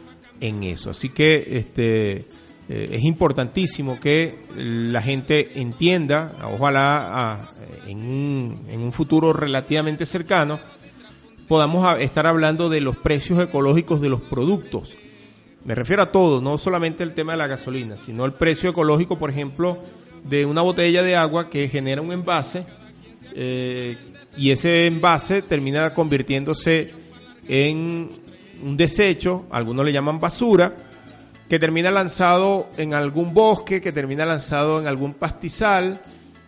en 0.40 0.62
eso. 0.62 0.90
Así 0.90 1.08
que 1.08 1.58
este 1.58 2.24
eh, 2.68 2.88
es 2.92 3.04
importantísimo 3.04 4.00
que 4.00 4.38
la 4.56 5.02
gente 5.02 5.60
entienda, 5.60 6.32
ojalá 6.52 7.10
ah, 7.12 7.50
en 7.86 8.80
un 8.80 8.92
futuro 8.92 9.32
relativamente 9.32 10.06
cercano, 10.06 10.58
podamos 11.48 11.98
estar 12.00 12.26
hablando 12.26 12.68
de 12.68 12.80
los 12.80 12.96
precios 12.96 13.38
ecológicos 13.40 14.00
de 14.00 14.08
los 14.08 14.22
productos. 14.22 14.96
Me 15.64 15.74
refiero 15.74 16.02
a 16.02 16.12
todo, 16.12 16.40
no 16.40 16.58
solamente 16.58 17.02
el 17.02 17.14
tema 17.14 17.32
de 17.32 17.38
la 17.38 17.46
gasolina, 17.46 17.96
sino 17.96 18.24
el 18.24 18.32
precio 18.32 18.70
ecológico, 18.70 19.18
por 19.18 19.30
ejemplo, 19.30 19.78
de 20.24 20.44
una 20.44 20.62
botella 20.62 21.02
de 21.02 21.16
agua 21.16 21.48
que 21.48 21.68
genera 21.68 22.02
un 22.02 22.12
envase 22.12 22.64
eh, 23.34 23.96
y 24.36 24.50
ese 24.50 24.86
envase 24.86 25.42
termina 25.42 25.92
convirtiéndose 25.94 26.92
en 27.48 28.10
un 28.62 28.76
desecho, 28.76 29.46
algunos 29.50 29.84
le 29.84 29.92
llaman 29.92 30.18
basura, 30.18 30.74
que 31.48 31.58
termina 31.58 31.90
lanzado 31.90 32.68
en 32.76 32.94
algún 32.94 33.34
bosque, 33.34 33.80
que 33.80 33.92
termina 33.92 34.24
lanzado 34.24 34.80
en 34.80 34.86
algún 34.86 35.12
pastizal, 35.12 36.00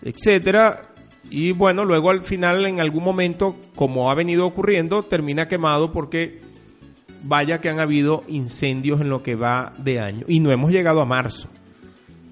etcétera, 0.03 0.83
y 1.31 1.53
bueno, 1.53 1.85
luego 1.85 2.11
al 2.11 2.23
final, 2.23 2.65
en 2.67 2.81
algún 2.81 3.03
momento, 3.03 3.57
como 3.75 4.11
ha 4.11 4.15
venido 4.15 4.47
ocurriendo, 4.47 5.03
termina 5.03 5.49
quemado 5.49 5.93
porque 5.93 6.39
vaya 7.25 7.61
que 7.61 7.69
han 7.69 7.81
habido 7.81 8.23
incendios 8.29 9.01
en 9.01 9.09
lo 9.09 9.23
que 9.23 9.35
va 9.35 9.73
de 9.79 10.01
año. 10.01 10.25
Y 10.29 10.41
no 10.41 10.53
hemos 10.53 10.71
llegado 10.71 11.01
a 11.01 11.05
marzo, 11.05 11.49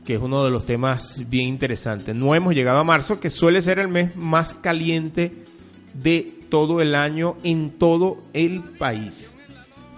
que 0.04 0.14
es 0.14 0.21
uno 0.21 0.44
de 0.44 0.50
los 0.50 0.64
temas 0.64 1.28
bien 1.28 1.49
interesantes. 1.49 2.14
No 2.14 2.35
hemos 2.35 2.54
llegado 2.54 2.78
a 2.78 2.85
marzo, 2.85 3.18
que 3.18 3.30
suele 3.30 3.62
ser 3.62 3.80
el 3.80 3.88
mes 3.88 4.14
más 4.14 4.54
caliente 4.54 5.33
de 5.94 6.33
todo 6.49 6.80
el 6.80 6.94
año 6.94 7.37
en 7.42 7.71
todo 7.71 8.18
el 8.33 8.61
país. 8.61 9.37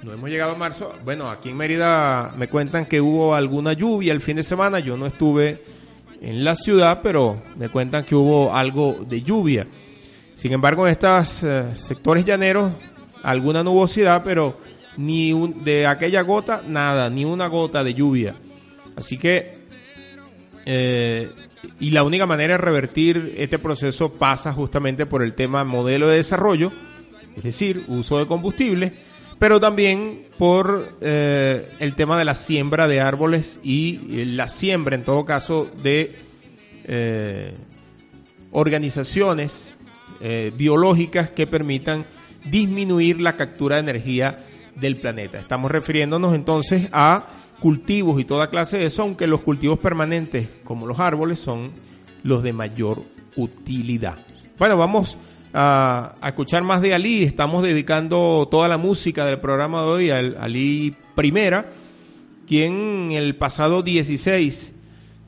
No 0.06 0.12
hemos 0.12 0.30
llegado 0.30 0.52
a 0.52 0.54
marzo. 0.54 0.92
Bueno, 1.04 1.28
aquí 1.28 1.48
en 1.48 1.56
Mérida 1.56 2.32
me 2.38 2.46
cuentan 2.46 2.86
que 2.86 3.00
hubo 3.00 3.34
alguna 3.34 3.72
lluvia 3.72 4.12
el 4.12 4.20
fin 4.20 4.36
de 4.36 4.44
semana. 4.44 4.78
Yo 4.78 4.96
no 4.96 5.04
estuve 5.04 5.60
en 6.22 6.44
la 6.44 6.54
ciudad, 6.54 7.00
pero 7.02 7.42
me 7.56 7.70
cuentan 7.70 8.04
que 8.04 8.14
hubo 8.14 8.54
algo 8.54 8.96
de 9.00 9.22
lluvia. 9.22 9.66
Sin 10.36 10.52
embargo, 10.52 10.86
en 10.86 10.92
estos 10.92 11.42
eh, 11.42 11.74
sectores 11.74 12.24
llaneros, 12.24 12.70
alguna 13.24 13.64
nubosidad, 13.64 14.22
pero 14.22 14.60
ni 14.96 15.32
de 15.64 15.88
aquella 15.88 16.22
gota, 16.22 16.62
nada, 16.64 17.10
ni 17.10 17.24
una 17.24 17.48
gota 17.48 17.82
de 17.82 17.94
lluvia. 17.94 18.36
Así 18.94 19.18
que, 19.18 19.58
eh, 20.66 21.28
y 21.80 21.90
la 21.90 22.04
única 22.04 22.26
manera 22.26 22.52
de 22.52 22.58
revertir 22.58 23.34
este 23.38 23.58
proceso 23.58 24.12
pasa 24.12 24.52
justamente 24.52 25.04
por 25.04 25.24
el 25.24 25.34
tema 25.34 25.64
modelo 25.64 26.06
de 26.06 26.18
desarrollo, 26.18 26.70
es 27.36 27.42
decir, 27.42 27.82
uso 27.88 28.20
de 28.20 28.26
combustible 28.26 29.05
pero 29.38 29.60
también 29.60 30.26
por 30.38 30.96
eh, 31.00 31.68
el 31.78 31.94
tema 31.94 32.18
de 32.18 32.24
la 32.24 32.34
siembra 32.34 32.88
de 32.88 33.00
árboles 33.00 33.60
y 33.62 33.98
la 34.24 34.48
siembra, 34.48 34.96
en 34.96 35.04
todo 35.04 35.24
caso, 35.24 35.70
de 35.82 36.14
eh, 36.84 37.54
organizaciones 38.52 39.68
eh, 40.20 40.52
biológicas 40.56 41.30
que 41.30 41.46
permitan 41.46 42.06
disminuir 42.50 43.20
la 43.20 43.36
captura 43.36 43.76
de 43.76 43.82
energía 43.82 44.38
del 44.74 44.96
planeta. 44.96 45.38
Estamos 45.38 45.70
refiriéndonos 45.70 46.34
entonces 46.34 46.88
a 46.92 47.26
cultivos 47.60 48.20
y 48.20 48.24
toda 48.24 48.50
clase 48.50 48.78
de 48.78 48.86
eso, 48.86 49.02
aunque 49.02 49.26
los 49.26 49.40
cultivos 49.40 49.78
permanentes, 49.78 50.48
como 50.64 50.86
los 50.86 50.98
árboles, 50.98 51.38
son 51.38 51.72
los 52.22 52.42
de 52.42 52.52
mayor 52.52 53.02
utilidad. 53.36 54.16
Bueno, 54.58 54.76
vamos 54.76 55.18
a, 55.52 56.14
escuchar 56.26 56.62
más 56.62 56.80
de 56.80 56.94
Ali. 56.94 57.22
Estamos 57.22 57.62
dedicando 57.62 58.48
toda 58.50 58.68
la 58.68 58.78
música 58.78 59.24
del 59.24 59.40
programa 59.40 59.82
de 59.82 59.86
hoy 59.86 60.10
a 60.10 60.18
Ali 60.18 60.94
Primera, 61.14 61.68
quien 62.46 63.12
el 63.12 63.36
pasado 63.36 63.82
16 63.82 64.74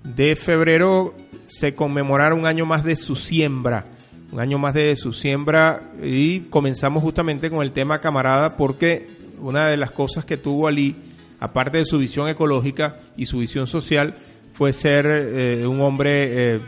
de 0.04 0.37
febrero 0.37 1.14
se 1.48 1.74
conmemorara 1.74 2.35
un 2.35 2.46
año 2.46 2.66
más 2.66 2.85
de 2.85 2.96
su 2.96 3.14
siembra. 3.14 3.85
Un 4.31 4.40
año 4.40 4.59
más 4.59 4.74
de 4.74 4.94
su 4.96 5.12
siembra 5.12 5.90
y 6.02 6.40
comenzamos 6.40 7.02
justamente 7.02 7.48
con 7.48 7.62
el 7.62 7.72
tema 7.72 7.98
camarada 7.98 8.57
porque 8.59 9.07
una 9.40 9.68
de 9.68 9.78
las 9.78 9.90
cosas 9.90 10.26
que 10.26 10.37
tuvo 10.37 10.68
Ali, 10.68 10.96
aparte 11.40 11.78
de 11.78 11.87
su 11.87 11.98
visión 11.98 12.28
ecológica 12.28 12.98
y 13.16 13.24
su 13.24 13.38
visión 13.38 13.66
social, 13.66 14.14
fue 14.52 14.74
ser 14.74 15.07
eh, 15.07 15.66
un 15.66 15.81
hombre 15.81 16.57
eh, 16.57 16.61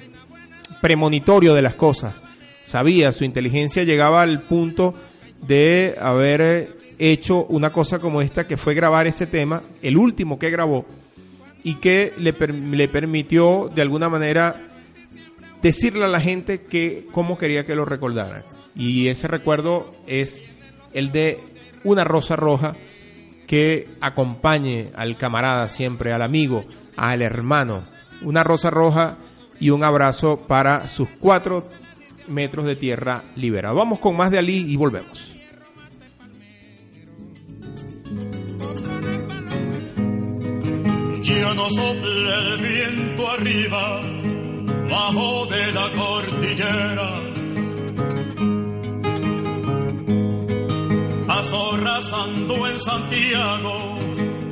premonitorio 0.81 1.53
de 1.53 1.61
las 1.61 1.75
cosas 1.75 2.15
sabía, 2.71 3.11
su 3.11 3.25
inteligencia 3.25 3.83
llegaba 3.83 4.23
al 4.23 4.43
punto 4.43 4.95
de 5.43 5.97
haber 6.01 6.77
hecho 7.01 7.45
una 7.47 7.73
cosa 7.73 7.99
como 7.99 8.23
esta, 8.23 8.47
que 8.47 8.57
fue 8.57 8.75
grabar 8.75 9.09
ese 9.09 9.27
tema, 9.27 9.63
el 9.83 9.97
último 9.97 10.39
que 10.39 10.51
grabó, 10.51 10.87
y 11.65 11.75
que 11.77 12.13
le, 12.19 12.33
le 12.33 12.89
permitió 12.89 13.69
de 13.75 13.83
alguna 13.83 14.09
manera 14.09 14.55
decirle 15.61 16.05
a 16.05 16.09
la 16.09 16.21
gente 16.21 16.63
que 16.63 17.09
cómo 17.11 17.37
quería 17.37 17.67
que 17.67 17.75
lo 17.75 17.85
recordaran. 17.85 18.45
Y 18.77 19.09
ese 19.09 19.27
recuerdo 19.27 19.91
es 20.07 20.45
el 20.93 21.11
de 21.11 21.41
una 21.83 22.05
rosa 22.05 22.37
roja 22.37 22.75
que 23.49 23.89
acompañe 24.01 24.91
al 24.95 25.17
camarada 25.17 25.69
siempre, 25.69 26.13
al 26.13 26.23
amigo, 26.23 26.65
al 26.97 27.21
hermano. 27.21 27.83
Una 28.23 28.45
rosa 28.45 28.71
roja 28.71 29.17
y 29.59 29.71
un 29.71 29.83
abrazo 29.83 30.37
para 30.47 30.87
sus 30.87 31.09
cuatro 31.19 31.65
metros 32.31 32.65
de 32.65 32.77
tierra 32.77 33.25
liberada. 33.37 33.75
Vamos 33.75 33.99
con 33.99 34.17
más 34.17 34.31
de 34.31 34.39
Ali 34.39 34.71
y 34.71 34.77
volvemos. 34.77 35.37
Ya 41.23 41.55
no 41.55 41.71
sopla 41.71 42.39
el 42.43 42.59
viento 42.61 43.31
arriba, 43.31 44.01
bajo 44.91 45.47
de 45.47 45.73
la 45.73 45.93
cordillera. 45.93 47.11
Azorrazando 51.29 52.67
en 52.67 52.79
Santiago, 52.79 53.99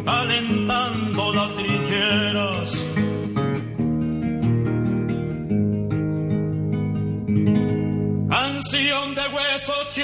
calentando 0.04 1.34
las 1.34 1.54
trincheras 1.54 2.97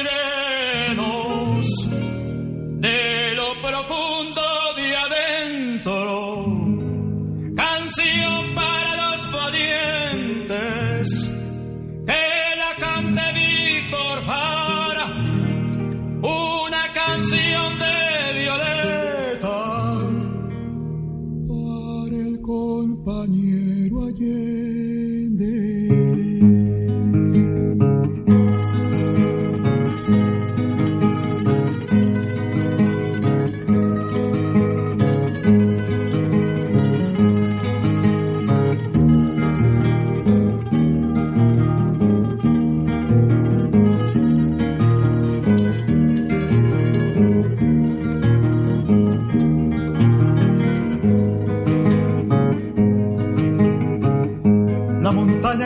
Today. 0.05 0.34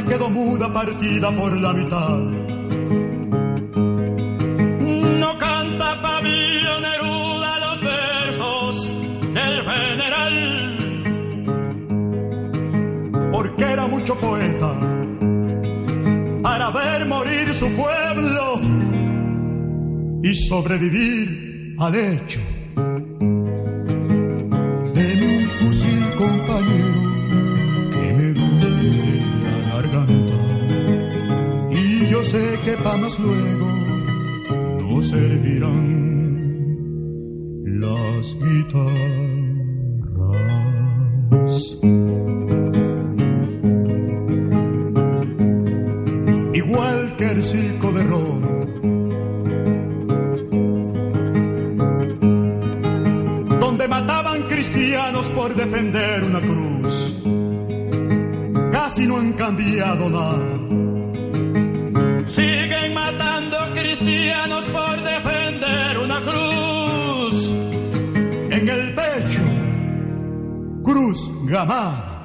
Quedó 0.09 0.31
muda, 0.31 0.73
partida 0.73 1.31
por 1.37 1.53
la 1.61 1.73
mitad. 1.73 2.19
No 5.21 5.39
canta 5.39 6.01
Pablo 6.03 6.81
Neruda 6.81 7.59
los 7.61 7.81
versos 7.83 8.89
del 9.35 9.63
general. 9.63 10.35
Porque 13.33 13.65
era 13.65 13.87
mucho 13.87 14.15
poeta 14.17 14.75
para 16.43 16.71
ver 16.71 17.07
morir 17.07 17.55
su 17.55 17.69
pueblo 17.73 18.61
y 20.23 20.35
sobrevivir 20.35 21.77
al 21.79 21.95
hecho. 21.95 22.41
Yo 32.19 32.25
sé 32.25 32.59
que 32.65 32.73
para 32.83 32.97
más 32.97 33.17
luego 33.21 33.67
no 34.81 35.01
servirán 35.01 35.85
las 37.81 38.35
guitarras. 38.43 38.89
Igual 46.55 47.17
que 47.17 47.31
el 47.31 47.43
circo 47.43 47.93
de 47.93 48.03
Roma 48.03 48.49
donde 53.61 53.87
mataban 53.87 54.43
cristianos 54.49 55.31
por 55.31 55.55
defender 55.55 56.25
una 56.25 56.41
cruz. 56.41 57.15
Casi 58.73 59.07
no 59.07 59.19
han 59.19 59.35
cambiado 59.35 60.11
nada. 60.11 60.58
Matando 62.95 63.57
cristianos 63.75 64.65
por 64.67 65.03
defender 65.03 65.99
una 65.99 66.21
cruz. 66.21 67.51
En 68.51 68.69
el 68.69 68.95
pecho, 68.95 69.43
cruz 70.83 71.31
gamá. 71.47 72.23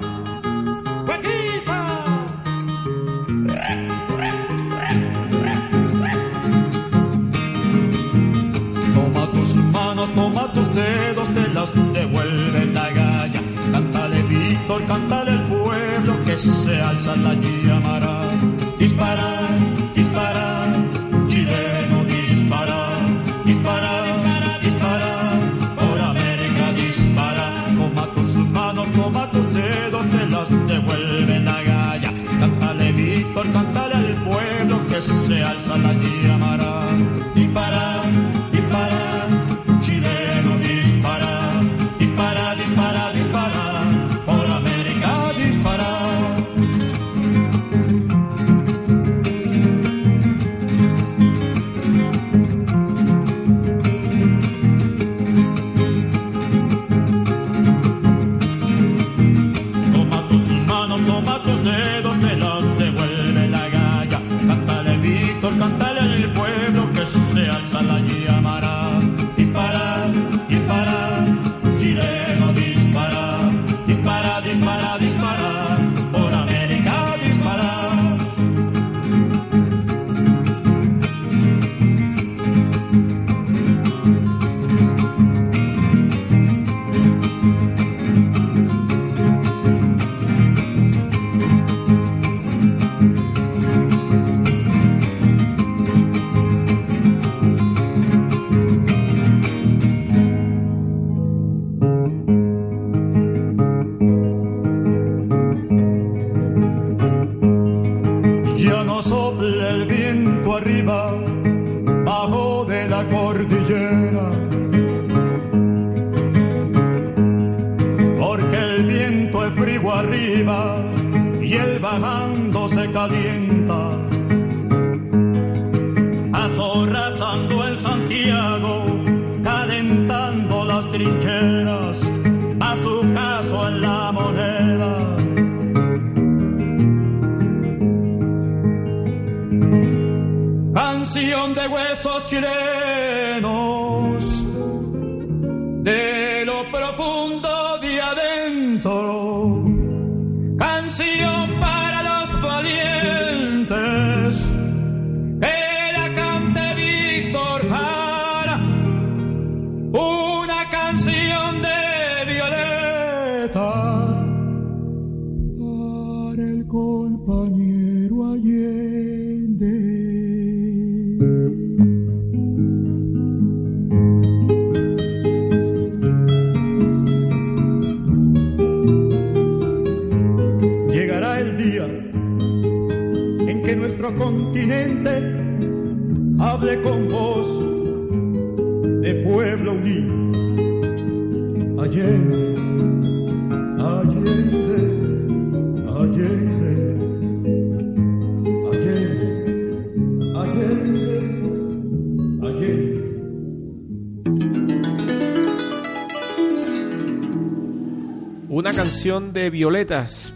Toma 8.94 9.32
tus 9.32 9.56
manos, 9.56 10.10
toma 10.14 10.52
tus 10.52 10.74
dedos, 10.74 11.28
te 11.34 11.48
las 11.48 11.74
devuelve 11.92 12.66
la 12.66 12.90
galla. 12.90 13.40
Cántale 13.72 14.22
Víctor, 14.22 14.86
cántale 14.86 15.30
al 15.32 15.48
pueblo 15.48 16.24
que 16.24 16.36
se 16.36 16.80
alza 16.80 17.16
la 17.16 17.34
llamará. 17.34 17.53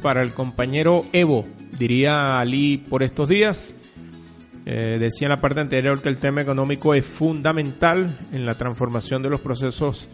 Para 0.03 0.23
el 0.23 0.35
compañero 0.35 1.03
Evo, 1.13 1.45
diría 1.79 2.39
Ali 2.39 2.79
por 2.79 3.03
estos 3.03 3.29
días. 3.29 3.75
Eh, 4.67 4.99
decía 5.01 5.27
en 5.27 5.31
la 5.31 5.39
parte 5.39 5.61
anterior 5.61 6.03
que 6.03 6.11
el 6.11 6.19
tema 6.19 6.43
económico 6.43 6.93
es 6.95 7.07
fundamental 7.07 8.19
en 8.33 8.45
la 8.45 8.57
transformación 8.57 9.23
de 9.23 9.31
los 9.31 9.41
procesos 9.41 10.09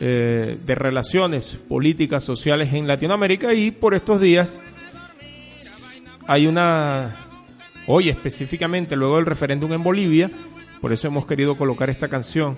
eh, 0.00 0.56
de 0.64 0.74
relaciones 0.74 1.58
políticas, 1.68 2.24
sociales 2.24 2.72
en 2.72 2.86
Latinoamérica 2.86 3.52
y 3.52 3.70
por 3.70 3.94
estos 3.94 4.20
días 4.20 4.60
hay 6.26 6.46
una, 6.46 7.16
hoy 7.86 8.08
específicamente, 8.08 8.96
luego 8.96 9.16
del 9.16 9.26
referéndum 9.26 9.72
en 9.72 9.82
Bolivia, 9.82 10.30
por 10.80 10.92
eso 10.92 11.08
hemos 11.08 11.26
querido 11.26 11.56
colocar 11.56 11.90
esta 11.90 12.08
canción, 12.08 12.56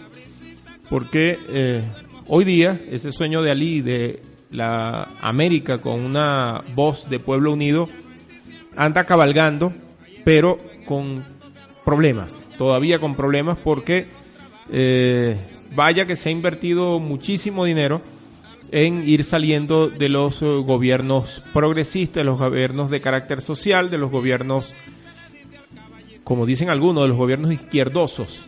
porque 0.88 1.38
eh, 1.48 1.82
hoy 2.26 2.44
día 2.44 2.80
ese 2.90 3.12
sueño 3.12 3.40
de 3.42 3.50
Ali 3.50 3.80
de 3.80 4.20
la 4.50 5.08
América 5.20 5.78
con 5.78 6.00
una 6.00 6.62
voz 6.74 7.08
de 7.08 7.20
pueblo 7.20 7.52
unido 7.52 7.88
anda 8.76 9.04
cabalgando, 9.04 9.72
pero 10.24 10.58
con 10.84 11.24
problemas, 11.84 12.48
todavía 12.58 12.98
con 12.98 13.14
problemas 13.14 13.58
porque 13.58 14.08
eh, 14.72 15.36
vaya 15.74 16.06
que 16.06 16.16
se 16.16 16.28
ha 16.28 16.32
invertido 16.32 16.98
muchísimo 16.98 17.64
dinero 17.64 18.00
en 18.72 19.06
ir 19.08 19.24
saliendo 19.24 19.88
de 19.88 20.08
los 20.08 20.42
eh, 20.42 20.46
gobiernos 20.46 21.42
progresistas, 21.52 22.20
de 22.20 22.24
los 22.24 22.38
gobiernos 22.38 22.90
de 22.90 23.00
carácter 23.00 23.40
social, 23.40 23.90
de 23.90 23.98
los 23.98 24.10
gobiernos, 24.10 24.72
como 26.24 26.46
dicen 26.46 26.70
algunos, 26.70 27.02
de 27.02 27.08
los 27.08 27.18
gobiernos 27.18 27.52
izquierdosos. 27.52 28.46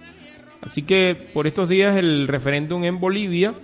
Así 0.60 0.82
que 0.82 1.16
por 1.34 1.46
estos 1.46 1.68
días 1.68 1.96
el 1.96 2.28
referéndum 2.28 2.84
en 2.84 3.00
Bolivia, 3.00 3.54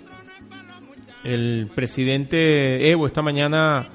el 1.25 1.69
presidente 1.75 2.91
Evo 2.91 3.07
esta 3.07 3.23
mañana 3.23 3.87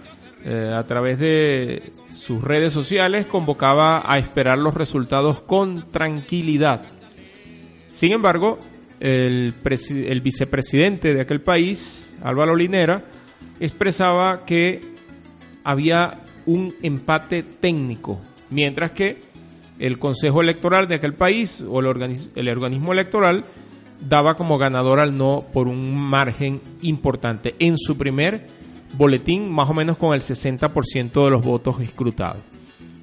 eh, 0.46 0.72
a 0.74 0.86
través 0.86 1.20
de 1.20 1.94
sus 2.16 2.44
redes 2.44 2.74
sociales 2.74 3.26
convocaba 3.26 4.04
a 4.06 4.18
esperar 4.18 4.58
los 4.58 4.74
resultados 4.74 5.42
con 5.42 5.90
tranquilidad. 5.90 6.84
Sin 7.90 8.12
embargo, 8.12 8.60
el, 9.00 9.54
el 9.90 10.22
vicepresidente 10.22 11.14
de 11.14 11.22
aquel 11.22 11.42
país, 11.42 12.12
Álvaro 12.24 12.56
Linera, 12.56 13.04
expresaba 13.60 14.46
que 14.46 14.82
había 15.64 16.22
un 16.46 16.74
empate 16.82 17.44
técnico, 17.44 18.20
mientras 18.50 18.92
que 18.92 19.18
el 19.80 20.00
Consejo 20.00 20.42
Electoral 20.42 20.88
de 20.88 20.96
aquel 20.96 21.14
país 21.14 21.62
o 21.62 21.80
el, 21.80 21.88
organismo, 21.88 22.94
electoral 22.94 23.44
daba 24.08 24.36
como 24.36 24.58
ganador 24.58 25.00
al 25.00 25.18
no 25.18 25.46
por 25.54 25.68
un 25.68 26.00
margen 26.00 26.62
importante 26.82 27.56
en 27.60 27.78
su 27.78 27.98
primer 27.98 28.48
boletín, 28.98 29.52
más 29.52 29.70
o 29.70 29.74
menos 29.74 29.98
con 29.98 30.14
el 30.14 30.22
60% 30.22 31.26
de 31.26 31.32
los 31.32 31.44
votos 31.44 31.80
escrutados. 31.82 32.44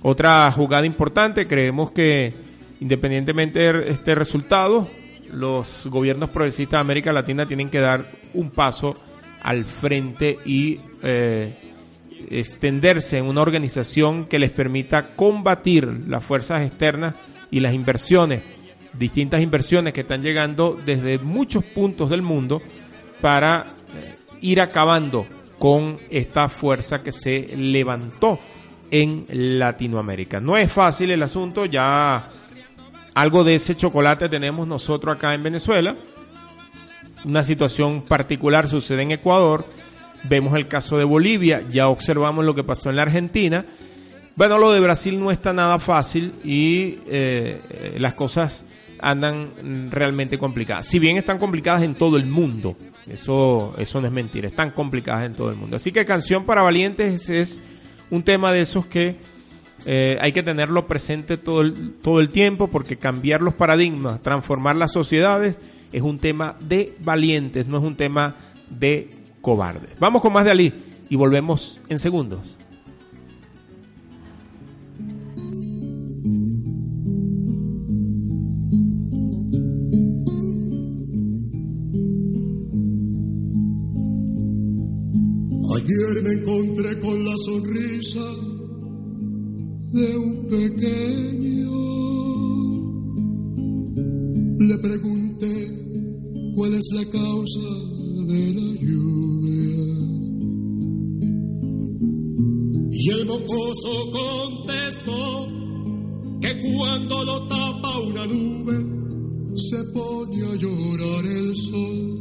Otra 0.02 0.50
jugada 0.50 0.86
importante, 0.86 1.46
creemos 1.46 1.90
que 1.90 2.32
independientemente 2.80 3.72
de 3.72 3.90
este 3.90 4.14
resultado, 4.14 4.88
los 5.32 5.86
gobiernos 5.86 6.30
progresistas 6.30 6.78
de 6.78 6.80
América 6.80 7.12
Latina 7.12 7.46
tienen 7.46 7.68
que 7.68 7.80
dar 7.80 8.06
un 8.34 8.50
paso 8.50 8.94
al 9.42 9.64
frente 9.64 10.38
y 10.44 10.80
eh, 11.02 11.54
extenderse 12.30 13.18
en 13.18 13.26
una 13.26 13.42
organización 13.42 14.26
que 14.26 14.38
les 14.38 14.50
permita 14.50 15.14
combatir 15.14 16.04
las 16.08 16.24
fuerzas 16.24 16.62
externas 16.62 17.14
y 17.50 17.60
las 17.60 17.74
inversiones, 17.74 18.42
distintas 18.92 19.40
inversiones 19.40 19.92
que 19.92 20.02
están 20.02 20.22
llegando 20.22 20.78
desde 20.84 21.18
muchos 21.18 21.64
puntos 21.64 22.10
del 22.10 22.22
mundo 22.22 22.60
para 23.20 23.66
eh, 23.94 24.16
ir 24.40 24.60
acabando 24.60 25.26
con 25.58 25.98
esta 26.08 26.48
fuerza 26.48 27.02
que 27.02 27.12
se 27.12 27.54
levantó 27.56 28.38
en 28.90 29.26
Latinoamérica. 29.30 30.40
No 30.40 30.56
es 30.56 30.72
fácil 30.72 31.10
el 31.10 31.22
asunto, 31.22 31.66
ya 31.66 32.30
algo 33.14 33.44
de 33.44 33.56
ese 33.56 33.76
chocolate 33.76 34.28
tenemos 34.28 34.66
nosotros 34.66 35.16
acá 35.16 35.34
en 35.34 35.42
Venezuela, 35.42 35.96
una 37.24 37.44
situación 37.44 38.02
particular 38.02 38.68
sucede 38.68 39.02
en 39.02 39.10
Ecuador, 39.12 39.66
vemos 40.24 40.54
el 40.54 40.68
caso 40.68 40.96
de 40.96 41.04
Bolivia, 41.04 41.62
ya 41.68 41.88
observamos 41.88 42.44
lo 42.44 42.54
que 42.54 42.64
pasó 42.64 42.88
en 42.88 42.96
la 42.96 43.02
Argentina. 43.02 43.64
Bueno, 44.36 44.58
lo 44.58 44.72
de 44.72 44.80
Brasil 44.80 45.20
no 45.20 45.30
está 45.30 45.52
nada 45.52 45.78
fácil 45.78 46.32
y 46.42 46.98
eh, 47.06 47.60
las 47.98 48.14
cosas 48.14 48.64
andan 49.02 49.90
realmente 49.90 50.38
complicadas. 50.38 50.86
Si 50.86 50.98
bien 50.98 51.16
están 51.16 51.38
complicadas 51.38 51.82
en 51.82 51.94
todo 51.94 52.16
el 52.16 52.26
mundo, 52.26 52.76
eso, 53.08 53.74
eso 53.78 54.00
no 54.00 54.06
es 54.06 54.12
mentira, 54.12 54.48
están 54.48 54.70
complicadas 54.70 55.26
en 55.26 55.34
todo 55.34 55.50
el 55.50 55.56
mundo. 55.56 55.76
Así 55.76 55.92
que 55.92 56.04
Canción 56.04 56.44
para 56.44 56.62
Valientes 56.62 57.28
es 57.28 57.62
un 58.10 58.22
tema 58.22 58.52
de 58.52 58.62
esos 58.62 58.86
que 58.86 59.16
eh, 59.86 60.18
hay 60.20 60.32
que 60.32 60.42
tenerlo 60.42 60.86
presente 60.86 61.36
todo 61.36 61.62
el, 61.62 61.94
todo 61.94 62.20
el 62.20 62.28
tiempo 62.28 62.68
porque 62.68 62.96
cambiar 62.96 63.42
los 63.42 63.54
paradigmas, 63.54 64.20
transformar 64.20 64.76
las 64.76 64.92
sociedades, 64.92 65.56
es 65.92 66.02
un 66.02 66.18
tema 66.18 66.56
de 66.60 66.94
valientes, 67.02 67.66
no 67.66 67.78
es 67.78 67.84
un 67.84 67.96
tema 67.96 68.36
de 68.68 69.10
cobardes. 69.40 69.98
Vamos 69.98 70.22
con 70.22 70.32
más 70.32 70.44
de 70.44 70.50
Ali 70.50 70.72
y 71.08 71.16
volvemos 71.16 71.80
en 71.88 71.98
segundos. 71.98 72.59
Ayer 85.80 86.22
me 86.22 86.32
encontré 86.34 87.00
con 87.00 87.24
la 87.24 87.34
sonrisa 87.38 88.20
de 89.92 90.16
un 90.18 90.46
pequeño. 90.46 91.72
Le 94.58 94.78
pregunté 94.78 96.52
cuál 96.54 96.74
es 96.74 96.86
la 96.92 97.04
causa 97.06 97.70
de 98.28 98.54
la 98.58 98.74
lluvia. 98.82 99.86
Y 102.92 103.10
el 103.12 103.24
mocoso 103.24 104.12
contestó 104.12 105.48
que 106.42 106.58
cuando 106.58 107.24
lo 107.24 107.48
tapa 107.48 108.00
una 108.00 108.26
nube 108.26 109.54
se 109.54 109.82
pone 109.94 110.42
a 110.42 110.54
llorar 110.56 111.24
el 111.24 111.56
sol. 111.56 112.19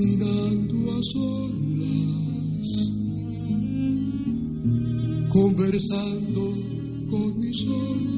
Caminando 0.00 0.92
a 0.92 1.02
solas, 1.02 2.70
conversando 5.28 6.42
con 7.10 7.38
mi 7.38 7.52
sombra. 7.52 8.10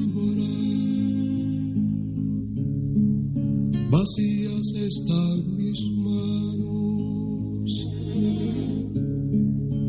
vacías 3.91 4.67
están 4.75 5.57
mis 5.57 5.79
manos. 5.97 7.71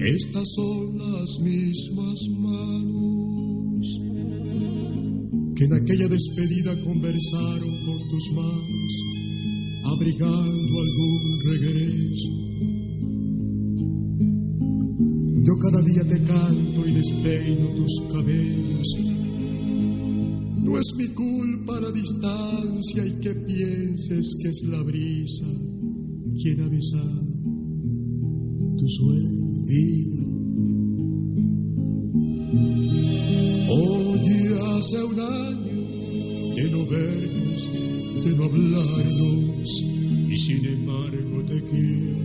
Estas 0.01 0.49
son 0.55 0.99
las 0.99 1.41
mismas 1.41 2.29
manos 2.39 4.01
que 5.57 5.65
en 5.65 5.73
aquella 5.73 6.09
despedida 6.09 6.75
conversaron 6.85 7.75
con 7.87 7.99
tus 8.11 8.33
manos, 8.33 9.24
abrigando 10.05 10.81
algún 10.81 11.41
regreso. 11.51 12.29
Yo 15.47 15.59
cada 15.59 15.83
día 15.83 16.05
te 16.05 16.23
canto 16.25 16.87
y 16.87 16.93
despeino 16.93 17.67
tus 17.77 18.03
cabellos 18.13 19.15
no 20.65 20.79
es 20.79 20.95
mi 20.97 21.07
culpa 21.09 21.81
la 21.81 21.93
distancia 21.93 23.07
y 23.07 23.21
que 23.21 23.35
pienses 23.35 24.37
que 24.43 24.49
es 24.49 24.63
la 24.65 24.83
brisa 24.83 25.47
quien 26.37 26.61
ha 26.61 26.69
besado 26.69 27.23
tu 28.79 28.89
sueño. 28.89 29.45
Hoy 33.71 34.49
hace 34.63 35.05
un 35.05 35.21
año 35.21 36.55
de 36.57 36.71
no 36.71 36.87
vernos, 36.87 38.25
de 38.25 38.37
no 38.37 38.45
hablarnos, 38.45 39.94
y 40.35 40.39
sin 40.39 40.65
embargo 40.65 41.45
te 41.45 41.63
quiero. 41.63 42.19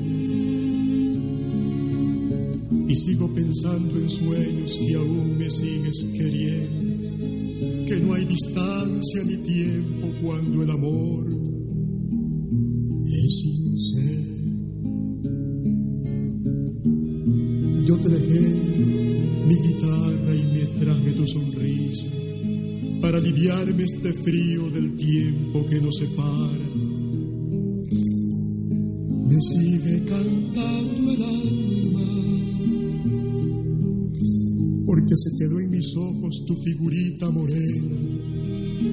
Y 2.88 2.96
sigo 2.96 3.28
pensando 3.36 4.00
en 4.00 4.10
sueños 4.10 4.80
que 4.80 4.96
aún 4.96 5.38
me 5.38 5.52
sigues 5.52 6.06
queriendo 6.18 7.86
que 7.86 8.00
no 8.00 8.14
hay 8.14 8.26
distancia 8.26 9.24
ni 9.26 9.38
tiempo 9.38 10.08
cuando 10.24 10.64
el 10.64 10.72
amor 10.72 11.28
es 13.06 13.42
sincero. 13.42 14.36
Yo 17.86 17.96
te 17.98 18.10
dejé 18.10 18.56
mi 19.48 19.56
guitarra 19.56 20.36
y 20.36 20.44
me 20.54 20.66
traje 20.84 21.12
tu 21.12 21.28
sonrisa 21.28 22.08
para 23.02 23.20
aliviarme 23.20 23.84
este 23.84 24.14
frío 24.14 24.68
del 24.72 24.96
tiempo 24.96 25.64
que 25.68 25.80
nos 25.80 25.96
separa. 25.98 26.99
Sigue 29.42 30.04
cantando 30.04 31.12
el 31.12 31.24
alma 31.24 31.70
porque 34.86 35.16
se 35.16 35.30
quedó 35.38 35.60
en 35.62 35.70
mis 35.72 35.96
ojos 35.96 36.44
tu 36.46 36.56
figurita 36.58 37.30
morena 37.30 37.96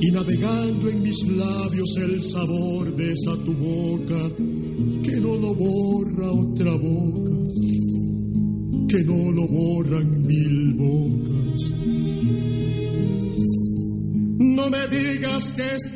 y 0.00 0.10
navegando 0.12 0.88
en 0.88 1.02
mis 1.02 1.26
labios 1.26 1.96
el 1.96 2.22
sabor 2.22 2.94
de 2.94 3.12
esa 3.12 3.36
tu 3.44 3.54
boca 3.54 4.30
que 5.02 5.20
no 5.20 5.34
lo 5.36 5.54
borra 5.54 6.30
otra 6.30 6.76
boca. 6.76 7.26
que 8.88 9.04
no 9.04 9.32
lo 9.32 9.48
borran 9.48 10.26
mil 10.26 10.74
bocas. 10.74 11.72
No 14.38 14.70
me 14.70 14.88
digas 14.88 15.52
que 15.52 15.74
estoy 15.74 15.95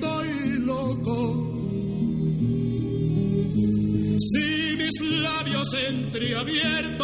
Labios 5.00 5.72
entreabiertos 5.88 6.99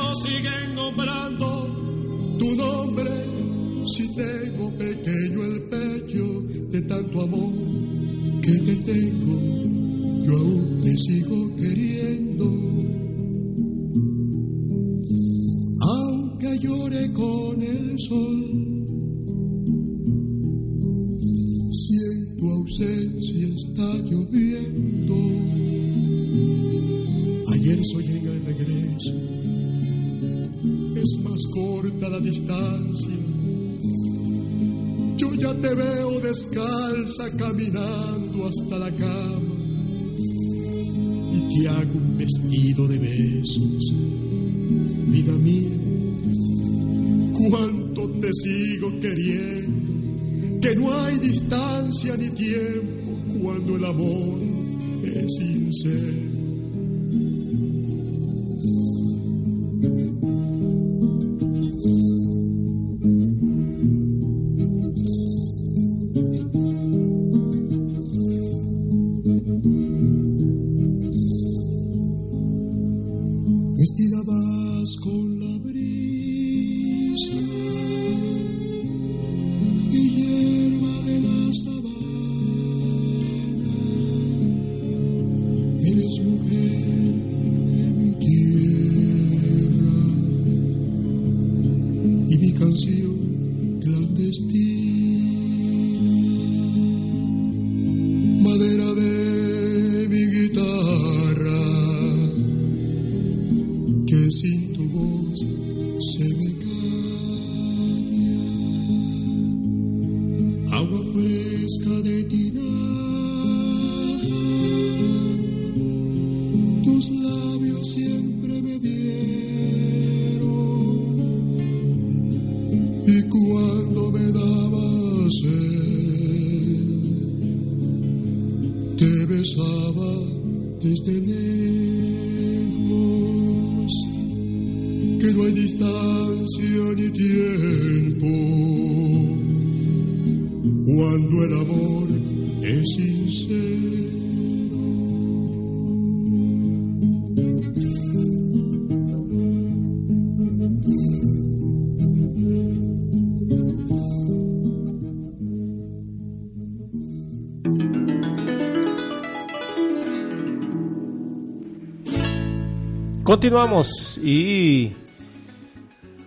Continuamos 163.36 164.18
y 164.24 164.92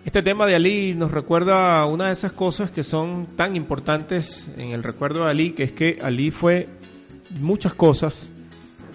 este 0.04 0.22
tema 0.22 0.46
de 0.46 0.54
Ali 0.54 0.94
nos 0.94 1.10
recuerda 1.10 1.84
una 1.86 2.06
de 2.06 2.12
esas 2.12 2.30
cosas 2.30 2.70
que 2.70 2.84
son 2.84 3.26
tan 3.34 3.56
importantes 3.56 4.48
en 4.56 4.70
el 4.70 4.84
recuerdo 4.84 5.24
de 5.24 5.30
Ali, 5.30 5.50
que 5.50 5.64
es 5.64 5.72
que 5.72 5.98
Ali 6.00 6.30
fue 6.30 6.68
muchas 7.40 7.74
cosas, 7.74 8.30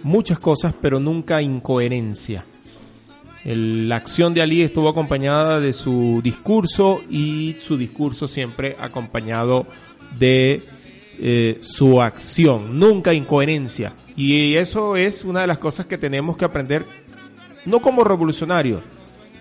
muchas 0.02 0.40
cosas, 0.40 0.74
pero 0.80 0.98
nunca 1.02 1.42
incoherencia. 1.42 2.46
La 3.44 3.98
acción 3.98 4.34
de 4.34 4.42
Ali 4.42 4.62
estuvo 4.62 4.88
acompañada 4.88 5.60
de 5.60 5.74
su 5.74 6.22
discurso 6.24 7.02
y 7.10 7.58
su 7.60 7.78
discurso 7.78 8.30
siempre 8.30 8.78
acompañado 8.80 9.68
de 10.18 10.64
eh, 11.20 11.60
su 11.62 12.02
acción, 12.02 12.80
nunca 12.80 13.14
incoherencia. 13.14 13.94
Y 14.16 14.56
eso 14.56 14.96
es 14.96 15.26
una 15.26 15.42
de 15.42 15.48
las 15.48 15.58
cosas 15.58 15.86
que 15.86 15.98
tenemos 15.98 16.38
que 16.38 16.46
aprender, 16.46 16.86
no 17.66 17.80
como 17.80 18.04
revolucionario, 18.04 18.82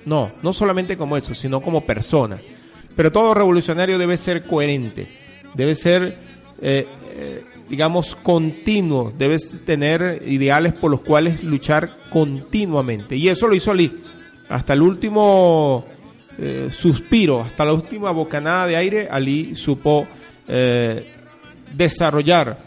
no, 0.05 0.31
no 0.43 0.53
solamente 0.53 0.97
como 0.97 1.17
eso, 1.17 1.35
sino 1.35 1.61
como 1.61 1.83
persona. 1.83 2.39
Pero 2.97 3.11
todo 3.11 3.35
revolucionario 3.35 3.99
debe 3.99 4.17
ser 4.17 4.45
coherente, 4.45 5.09
debe 5.55 5.75
ser, 5.75 6.17
eh, 6.61 6.87
eh, 7.17 7.43
digamos, 7.69 8.15
continuo, 8.15 9.13
debe 9.17 9.39
tener 9.65 10.23
ideales 10.27 10.75
por 10.75 10.91
los 10.91 11.01
cuales 11.01 11.43
luchar 11.43 11.91
continuamente. 12.11 13.17
Y 13.17 13.29
eso 13.29 13.49
lo 13.49 13.55
hizo 13.55 13.73
Ali, 13.73 14.01
hasta 14.49 14.75
el 14.75 14.83
último 14.83 15.85
eh, 16.39 16.69
suspiro, 16.71 17.41
hasta 17.41 17.65
la 17.65 17.73
última 17.73 18.11
bocanada 18.13 18.67
de 18.67 18.77
aire, 18.77 19.09
Ali 19.11 19.55
supo 19.55 20.07
desarrollar 21.75 22.59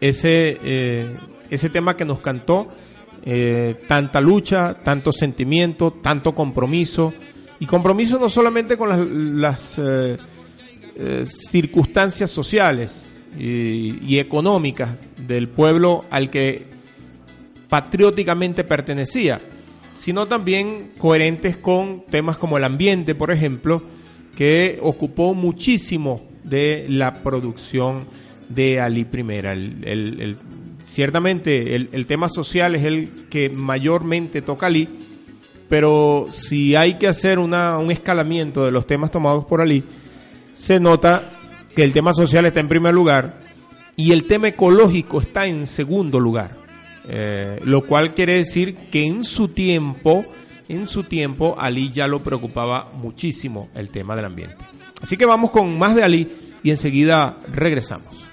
ese, 0.00 1.12
ese 1.50 1.68
tema 1.68 1.94
que 1.94 2.06
nos 2.06 2.20
cantó, 2.20 2.68
eh, 3.24 3.76
tanta 3.86 4.20
lucha, 4.20 4.74
tanto 4.74 5.12
sentimiento, 5.12 5.90
tanto 5.92 6.34
compromiso, 6.34 7.12
y 7.60 7.66
compromiso 7.66 8.18
no 8.18 8.28
solamente 8.28 8.76
con 8.76 8.88
las, 8.88 9.00
las, 9.00 9.78
eh, 9.78 10.16
eh, 10.96 11.26
circunstancias 11.26 12.30
sociales 12.30 13.04
y, 13.38 14.18
económicas 14.18 14.90
del 15.26 15.48
pueblo 15.48 16.04
al 16.10 16.30
que 16.30 16.66
patrióticamente 17.68 18.64
pertenecía, 18.64 19.38
sino 19.96 20.26
también 20.26 20.90
coherentes 20.98 21.56
con 21.56 22.04
temas 22.06 22.36
como 22.38 22.56
el 22.56 22.64
ambiente, 22.64 23.14
por 23.14 23.30
ejemplo, 23.30 23.82
que 24.36 24.78
ocupó 24.82 25.34
muchísimo 25.34 26.26
de 26.44 26.86
la 26.88 27.12
producción 27.14 28.06
de 28.48 28.80
Ali 28.80 29.00
I. 29.12 29.20
El- 29.84 30.36
ciertamente 30.98 31.76
el, 31.76 32.06
tema 32.06 32.28
social 32.28 32.74
es 32.74 32.82
el 32.82 33.28
que 33.30 33.50
mayormente 33.50 34.42
toca 34.42 34.66
Ali, 34.66 34.88
pero 35.68 36.26
si 36.32 36.74
hay 36.74 36.94
que 36.94 37.06
hacer 37.06 37.38
un 37.38 37.54
escalamiento 37.92 38.64
de 38.64 38.72
los 38.72 38.84
temas 38.84 39.12
tomados 39.12 39.44
por 39.44 39.60
Ali, 39.60 39.84
se 40.56 40.80
nota 40.80 41.28
que 41.76 41.84
el 41.84 41.92
tema 41.92 42.12
social 42.12 42.46
está 42.46 42.58
en 42.58 42.66
primer 42.66 42.94
lugar 42.94 43.38
y 43.94 44.10
el 44.10 44.26
tema 44.26 44.48
ecológico 44.48 45.20
está 45.20 45.46
en 45.46 45.68
segundo 45.68 46.18
lugar. 46.18 46.50
Eh, 47.08 47.60
lo 47.62 47.82
cual 47.82 48.12
quiere 48.12 48.34
decir 48.34 48.74
que 48.90 49.04
en 49.04 49.22
su 49.22 49.46
tiempo, 49.46 50.24
en 50.68 50.88
su 50.88 51.04
tiempo, 51.04 51.54
Ali 51.60 51.92
ya 51.92 52.08
lo 52.08 52.18
preocupaba 52.18 52.90
muchísimo 52.92 53.68
el 53.76 53.90
tema 53.90 54.16
del 54.16 54.24
ambiente. 54.24 54.56
Así 55.00 55.16
que 55.16 55.26
vamos 55.26 55.52
con 55.52 55.78
más 55.78 55.94
de 55.94 56.02
Ali 56.02 56.28
y 56.64 56.72
enseguida 56.72 57.38
regresamos. 57.52 58.27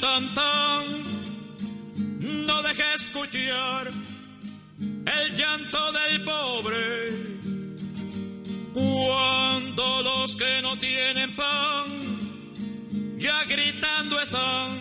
Tantán, 0.00 0.84
no 2.46 2.62
deje 2.62 2.94
escuchar 2.94 3.90
el 4.78 5.36
llanto 5.36 5.78
del 5.92 6.22
pobre. 6.22 6.84
Cuando 8.72 10.02
los 10.02 10.36
que 10.36 10.62
no 10.62 10.76
tienen 10.78 11.34
pan 11.34 11.86
ya 13.18 13.44
gritando 13.44 14.20
están, 14.20 14.80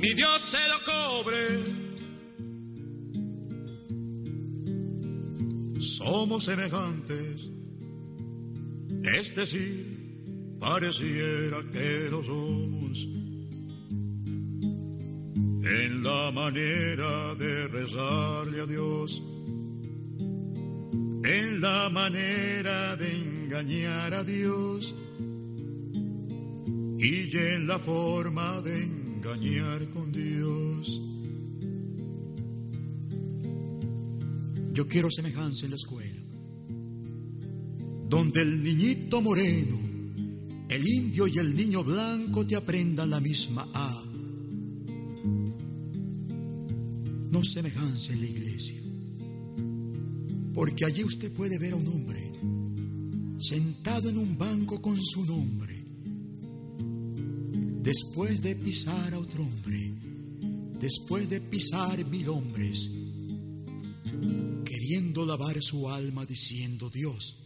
mi 0.00 0.12
Dios 0.14 0.42
se 0.42 0.68
lo 0.68 0.78
cobre. 0.84 1.78
Somos 5.78 6.44
semejantes, 6.44 7.50
es 9.04 9.34
decir, 9.36 10.56
pareciera 10.58 11.62
que 11.72 12.08
lo 12.10 12.24
somos 12.24 13.17
en 15.68 16.02
la 16.02 16.30
manera 16.30 17.34
de 17.34 17.68
rezarle 17.68 18.60
a 18.60 18.66
Dios, 18.66 19.22
en 21.24 21.60
la 21.60 21.90
manera 21.90 22.96
de 22.96 23.14
engañar 23.14 24.14
a 24.14 24.24
Dios 24.24 24.94
y 26.98 27.36
en 27.36 27.66
la 27.66 27.78
forma 27.78 28.62
de 28.62 28.82
engañar 28.82 29.88
con 29.90 30.10
Dios. 30.10 31.02
Yo 34.72 34.88
quiero 34.88 35.10
semejanza 35.10 35.66
en 35.66 35.70
la 35.70 35.76
escuela, 35.76 36.20
donde 38.08 38.40
el 38.40 38.62
niñito 38.62 39.20
moreno, 39.20 39.78
el 40.70 40.88
indio 40.88 41.26
y 41.26 41.38
el 41.38 41.54
niño 41.54 41.84
blanco 41.84 42.46
te 42.46 42.56
aprendan 42.56 43.10
la 43.10 43.20
misma 43.20 43.68
A. 43.74 43.97
No 47.38 47.44
semejanza 47.44 48.12
en 48.14 48.20
la 48.20 48.26
iglesia, 48.26 48.82
porque 50.52 50.84
allí 50.84 51.04
usted 51.04 51.32
puede 51.32 51.56
ver 51.56 51.74
a 51.74 51.76
un 51.76 51.86
hombre 51.86 52.32
sentado 53.38 54.10
en 54.10 54.18
un 54.18 54.36
banco 54.36 54.82
con 54.82 55.00
su 55.00 55.24
nombre, 55.24 55.84
después 57.80 58.42
de 58.42 58.56
pisar 58.56 59.14
a 59.14 59.20
otro 59.20 59.44
hombre, 59.44 59.94
después 60.80 61.30
de 61.30 61.40
pisar 61.40 62.04
mil 62.06 62.28
hombres, 62.28 62.90
queriendo 64.64 65.24
lavar 65.24 65.62
su 65.62 65.88
alma 65.88 66.26
diciendo, 66.26 66.90
Dios, 66.90 67.36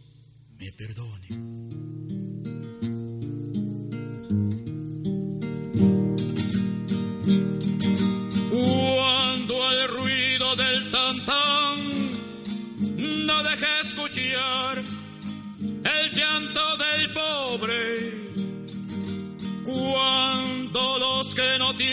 me 0.57 0.71
perdone. 0.71 1.93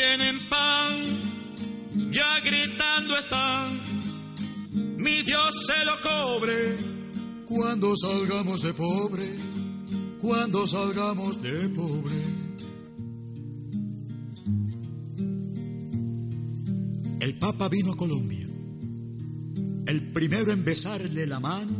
Tienen 0.00 0.48
pan 0.48 0.92
ya 2.10 2.40
gritando 2.40 3.18
están, 3.18 3.80
mi 4.96 5.22
Dios 5.22 5.50
se 5.66 5.84
lo 5.84 6.00
cobre. 6.00 6.90
Cuando 7.46 7.94
salgamos 7.96 8.62
de 8.62 8.72
pobre, 8.74 9.28
cuando 10.20 10.66
salgamos 10.66 11.42
de 11.42 11.68
pobre. 11.70 12.14
El 17.20 17.38
Papa 17.38 17.68
vino 17.68 17.92
a 17.92 17.96
Colombia. 17.96 18.46
El 19.86 20.12
primero 20.12 20.52
en 20.52 20.64
besarle 20.64 21.26
la 21.26 21.40
mano 21.40 21.76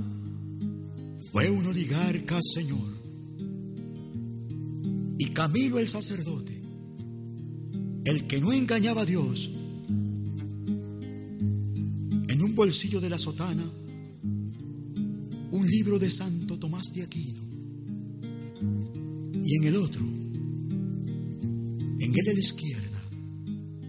fue 1.31 1.49
un 1.49 1.67
oligarca 1.67 2.39
señor. 2.43 2.91
Y 5.19 5.27
Camilo 5.31 5.79
el 5.79 5.89
sacerdote, 5.89 6.50
el 8.05 8.27
que 8.27 8.41
no 8.41 8.53
engañaba 8.53 9.03
a 9.03 9.07
Dios, 9.07 9.51
en 12.29 12.43
un 12.43 12.55
bolsillo 12.55 13.01
de 13.01 13.11
la 13.11 13.19
sotana, 13.19 13.65
un 15.53 15.67
libro 15.67 15.99
de 15.99 16.11
Santo 16.11 16.59
Tomás 16.59 16.93
de 16.95 17.03
Aquino. 17.03 17.41
Y 19.43 19.57
en 19.57 19.65
el 19.65 19.77
otro, 19.77 20.01
en 22.01 22.01
el 22.01 22.25
de 22.25 22.33
la 22.33 22.39
izquierda, 22.39 23.03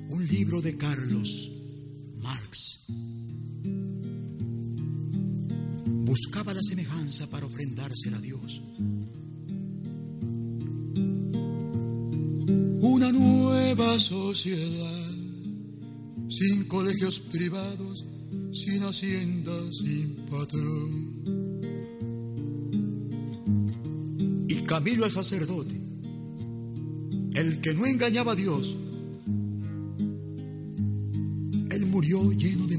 un 0.10 0.28
libro 0.28 0.62
de 0.62 0.76
Carlos 0.78 1.52
Marx. 2.18 2.86
Buscaba 5.86 6.54
la 6.54 6.62
semejanza 6.62 7.30
para 7.30 7.46
ofrendársela 7.46 8.18
a 8.18 8.22
Dios. 8.22 8.62
Sociedad, 14.00 15.10
sin 16.30 16.66
colegios 16.66 17.20
privados, 17.20 18.06
sin 18.52 18.84
haciendas, 18.84 19.78
sin 19.78 20.16
patrón. 20.30 21.62
Y 24.48 24.56
Camilo 24.64 25.06
el 25.06 25.12
sacerdote, 25.12 25.76
el 27.34 27.62
que 27.62 27.74
no 27.74 27.86
engañaba 27.86 28.34
a 28.34 28.36
Dios, 28.36 28.76
él 31.70 31.86
murió 31.88 32.32
lleno 32.32 32.68
de 32.68 32.71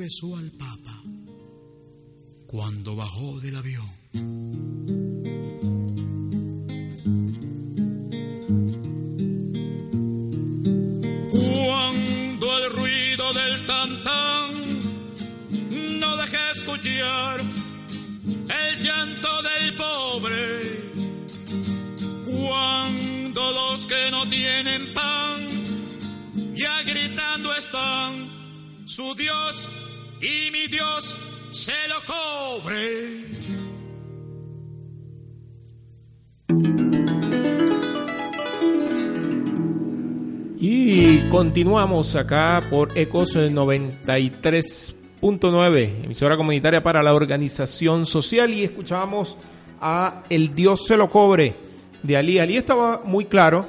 besó 0.00 0.34
al 0.34 0.50
Papa 0.52 1.02
cuando 2.46 2.96
bajó 2.96 3.38
del 3.40 3.54
avión. 3.54 3.90
Cuando 11.30 12.58
el 12.58 12.72
ruido 12.72 13.32
del 13.34 13.66
tantán 13.66 14.80
no 16.00 16.16
deje 16.16 16.50
escuchar 16.52 17.40
el 17.40 18.82
llanto 18.82 19.28
del 19.42 19.74
pobre. 19.76 20.82
Cuando 22.24 23.52
los 23.52 23.86
que 23.86 24.10
no 24.10 24.26
tienen 24.30 24.94
pan 24.94 26.56
ya 26.56 26.82
gritando 26.84 27.54
están, 27.54 28.30
su 28.86 29.14
Dios 29.14 29.68
y 30.20 30.50
mi 30.50 30.66
Dios 30.66 31.16
se 31.50 31.72
lo 31.88 31.94
cobre. 32.06 33.30
Y 40.62 41.20
continuamos 41.30 42.16
acá 42.16 42.60
por 42.68 42.88
Ecos 42.96 43.34
93.9, 43.34 46.04
emisora 46.04 46.36
comunitaria 46.36 46.82
para 46.82 47.02
la 47.02 47.14
organización 47.14 48.04
social 48.04 48.52
y 48.52 48.64
escuchábamos 48.64 49.38
a 49.80 50.22
El 50.28 50.54
Dios 50.54 50.84
se 50.86 50.98
lo 50.98 51.08
cobre 51.08 51.54
de 52.02 52.18
Ali. 52.18 52.38
Ali 52.38 52.58
estaba 52.58 53.00
muy 53.04 53.24
claro 53.24 53.66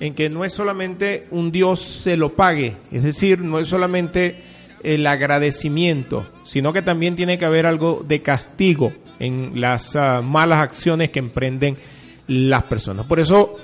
en 0.00 0.14
que 0.14 0.28
no 0.28 0.44
es 0.44 0.52
solamente 0.52 1.28
un 1.30 1.50
Dios 1.50 1.80
se 1.80 2.18
lo 2.18 2.36
pague, 2.36 2.76
es 2.92 3.02
decir, 3.02 3.38
no 3.38 3.58
es 3.58 3.68
solamente 3.68 4.36
el 4.84 5.06
agradecimiento, 5.06 6.24
sino 6.44 6.72
que 6.72 6.82
también 6.82 7.16
tiene 7.16 7.38
que 7.38 7.44
haber 7.44 7.66
algo 7.66 8.04
de 8.06 8.20
castigo 8.20 8.92
en 9.18 9.60
las 9.60 9.94
uh, 9.94 10.22
malas 10.22 10.60
acciones 10.60 11.10
que 11.10 11.18
emprenden 11.18 11.76
las 12.26 12.64
personas. 12.64 13.06
Por 13.06 13.20
eso 13.20 13.56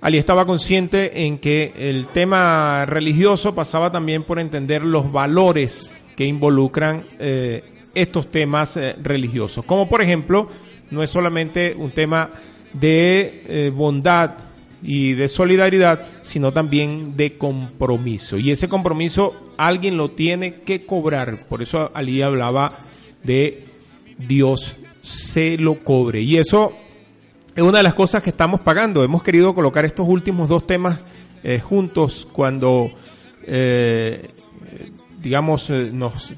Ali 0.00 0.18
estaba 0.18 0.44
consciente 0.44 1.24
en 1.24 1.38
que 1.38 1.72
el 1.76 2.06
tema 2.06 2.84
religioso 2.86 3.54
pasaba 3.54 3.90
también 3.90 4.22
por 4.22 4.38
entender 4.38 4.84
los 4.84 5.10
valores 5.10 5.96
que 6.14 6.24
involucran 6.24 7.04
eh, 7.18 7.64
estos 7.92 8.30
temas 8.30 8.76
eh, 8.76 8.94
religiosos. 9.02 9.64
Como 9.64 9.88
por 9.88 10.02
ejemplo, 10.02 10.48
no 10.92 11.02
es 11.02 11.10
solamente 11.10 11.74
un 11.76 11.90
tema 11.90 12.30
de 12.72 13.42
eh, 13.48 13.72
bondad 13.74 14.30
y 14.82 15.14
de 15.14 15.28
solidaridad, 15.28 16.06
sino 16.22 16.52
también 16.52 17.16
de 17.16 17.38
compromiso. 17.38 18.38
Y 18.38 18.50
ese 18.50 18.68
compromiso 18.68 19.34
alguien 19.56 19.96
lo 19.96 20.10
tiene 20.10 20.60
que 20.60 20.84
cobrar. 20.84 21.46
Por 21.48 21.62
eso 21.62 21.90
Ali 21.94 22.22
hablaba 22.22 22.78
de 23.22 23.64
Dios 24.18 24.76
se 25.02 25.56
lo 25.56 25.76
cobre. 25.76 26.20
Y 26.22 26.36
eso 26.36 26.72
es 27.54 27.62
una 27.62 27.78
de 27.78 27.84
las 27.84 27.94
cosas 27.94 28.22
que 28.22 28.30
estamos 28.30 28.60
pagando. 28.60 29.02
Hemos 29.02 29.22
querido 29.22 29.54
colocar 29.54 29.84
estos 29.84 30.06
últimos 30.08 30.48
dos 30.48 30.66
temas 30.66 31.00
eh, 31.42 31.60
juntos 31.60 32.28
cuando 32.32 32.90
eh, 33.46 34.28
digamos, 35.22 35.70
eh, 35.70 35.92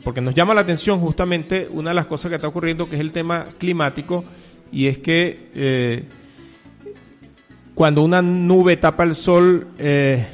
porque 0.04 0.20
nos 0.20 0.34
llama 0.34 0.54
la 0.54 0.60
atención 0.60 1.00
justamente 1.00 1.68
una 1.70 1.90
de 1.90 1.94
las 1.94 2.06
cosas 2.06 2.28
que 2.28 2.36
está 2.36 2.48
ocurriendo, 2.48 2.88
que 2.88 2.96
es 2.96 3.00
el 3.00 3.12
tema 3.12 3.46
climático, 3.58 4.24
y 4.70 4.86
es 4.86 4.98
que 4.98 6.06
cuando 7.78 8.02
una 8.02 8.20
nube 8.22 8.76
tapa 8.76 9.04
el 9.04 9.14
sol, 9.14 9.68
eh, 9.78 10.26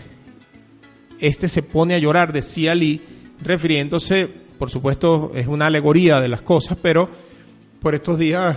este 1.20 1.46
se 1.46 1.62
pone 1.62 1.94
a 1.94 1.98
llorar, 1.98 2.32
decía 2.32 2.74
Lee, 2.74 3.02
refiriéndose, 3.42 4.30
por 4.58 4.70
supuesto, 4.70 5.30
es 5.34 5.46
una 5.46 5.66
alegoría 5.66 6.22
de 6.22 6.28
las 6.28 6.40
cosas, 6.40 6.78
pero 6.80 7.06
por 7.82 7.94
estos 7.94 8.18
días 8.18 8.56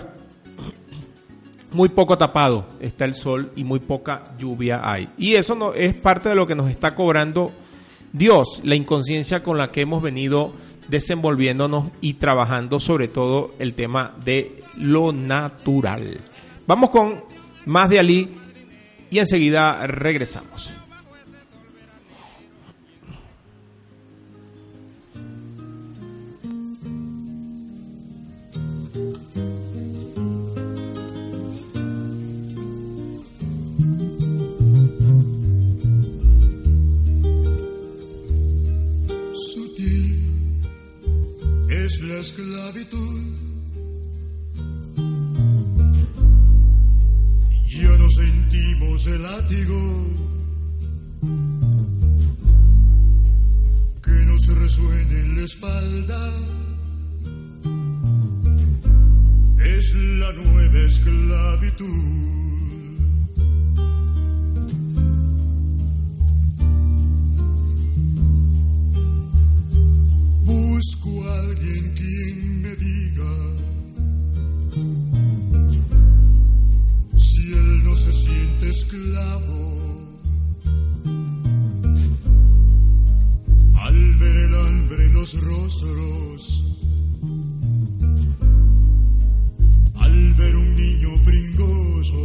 muy 1.74 1.90
poco 1.90 2.16
tapado 2.16 2.66
está 2.80 3.04
el 3.04 3.12
sol 3.12 3.52
y 3.56 3.62
muy 3.62 3.78
poca 3.78 4.34
lluvia 4.38 4.80
hay. 4.82 5.10
Y 5.18 5.34
eso 5.34 5.54
no 5.54 5.74
es 5.74 5.92
parte 5.92 6.30
de 6.30 6.34
lo 6.34 6.46
que 6.46 6.54
nos 6.54 6.70
está 6.70 6.94
cobrando 6.94 7.52
Dios, 8.14 8.62
la 8.64 8.74
inconsciencia 8.74 9.42
con 9.42 9.58
la 9.58 9.68
que 9.68 9.82
hemos 9.82 10.00
venido 10.00 10.54
desenvolviéndonos 10.88 11.88
y 12.00 12.14
trabajando 12.14 12.80
sobre 12.80 13.08
todo 13.08 13.50
el 13.58 13.74
tema 13.74 14.14
de 14.24 14.62
lo 14.78 15.12
natural. 15.12 16.22
Vamos 16.66 16.88
con 16.88 17.22
más 17.66 17.90
de 17.90 17.98
Ali 17.98 18.37
y 19.10 19.18
enseguida 19.18 19.86
regresamos. 19.86 20.78
es 41.88 42.02
la 42.02 42.18
esclavitud. 42.18 43.27
Sentimos 48.78 49.06
el 49.06 49.22
látigo 49.22 50.06
que 54.02 54.26
nos 54.26 54.46
resuene 54.46 55.20
en 55.20 55.36
la 55.36 55.42
espalda. 55.42 56.32
Es 59.58 59.94
la 59.94 60.32
nueva 60.32 60.78
esclavitud. 60.86 61.86
Busco 70.44 71.30
alguien 71.30 71.94
quien 71.94 72.07
se 77.98 78.12
siente 78.12 78.68
esclavo. 78.68 79.58
Al 83.74 84.14
ver 84.20 84.36
el 84.36 84.54
hambre 84.54 85.04
en 85.06 85.12
los 85.14 85.42
rostros, 85.42 86.42
al 89.96 90.34
ver 90.34 90.54
un 90.56 90.76
niño 90.76 91.08
pringoso, 91.24 92.24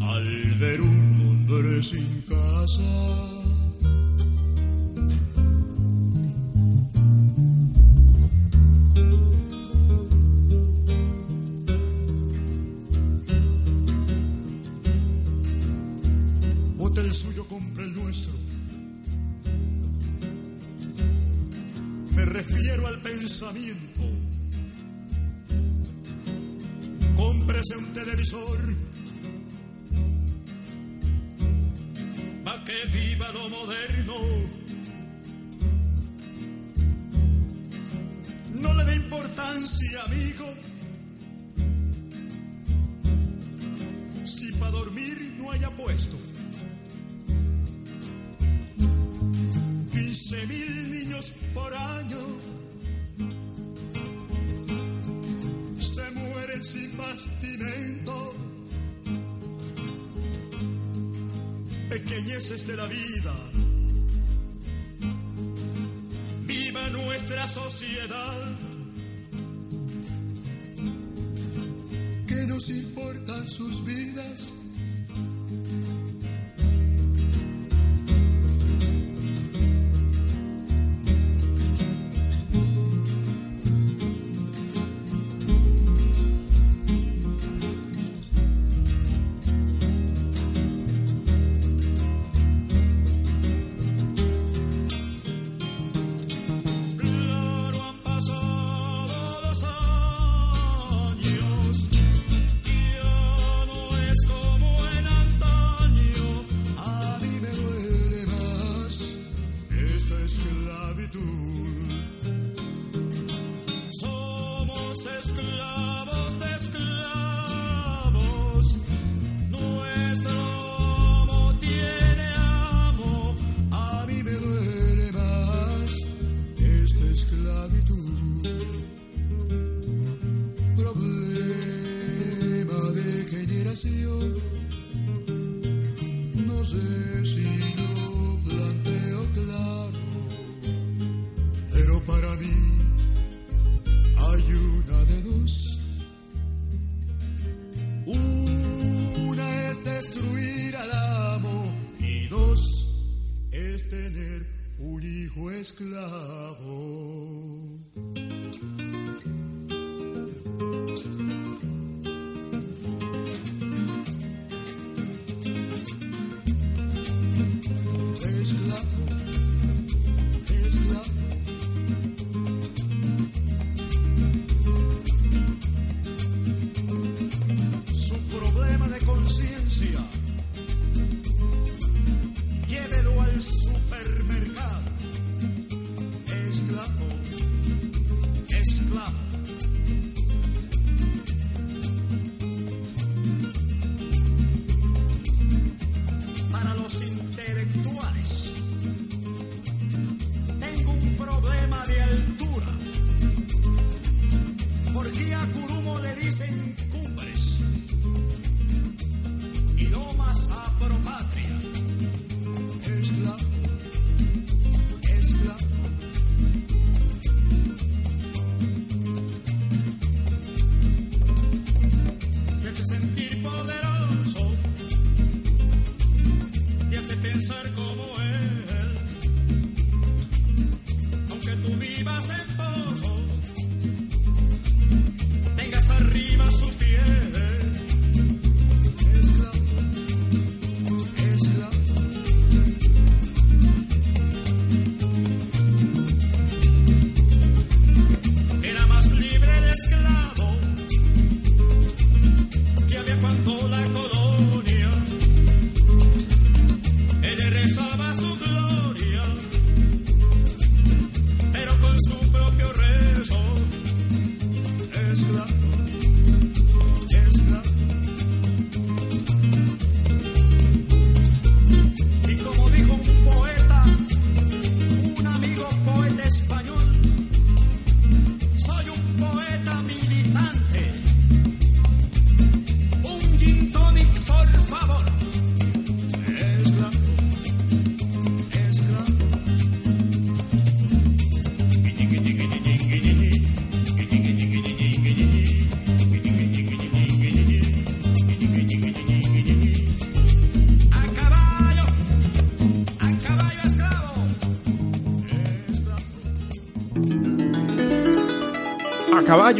al 0.00 0.54
ver 0.58 0.80
un 0.80 1.20
hombre 1.28 1.82
sin 1.82 2.22
casa. 2.22 3.15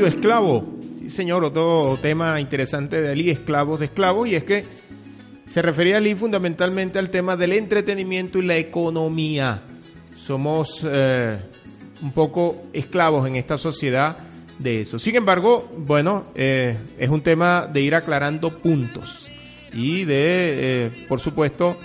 Esclavo. 0.05 0.67
Sí, 0.99 1.09
señor, 1.09 1.45
otro 1.45 1.97
tema 2.03 2.41
interesante 2.41 3.01
de 3.01 3.13
Ali, 3.13 3.31
esclavos 3.31 3.81
de 3.81 3.87
esclavos, 3.87 4.29
y 4.29 4.35
es 4.35 4.45
que 4.45 4.65
se 5.47 5.63
refería 5.63 5.97
Ali 5.97 6.15
fundamentalmente 6.15 6.99
al 6.99 7.09
tema 7.09 7.37
del 7.37 7.53
entretenimiento 7.53 8.39
y 8.39 8.43
la 8.43 8.57
economía. 8.57 9.63
Somos 10.17 10.81
eh, 10.85 11.39
un 12.03 12.13
poco 12.13 12.65
esclavos 12.73 13.27
en 13.27 13.37
esta 13.37 13.57
sociedad 13.57 14.17
de 14.59 14.81
eso. 14.81 14.99
Sin 14.99 15.15
embargo, 15.15 15.71
bueno, 15.79 16.25
eh, 16.35 16.77
es 16.99 17.09
un 17.09 17.21
tema 17.21 17.67
de 17.67 17.81
ir 17.81 17.95
aclarando 17.95 18.51
puntos 18.51 19.29
y 19.73 20.05
de, 20.05 20.87
eh, 20.87 20.91
por 21.09 21.21
supuesto, 21.21 21.77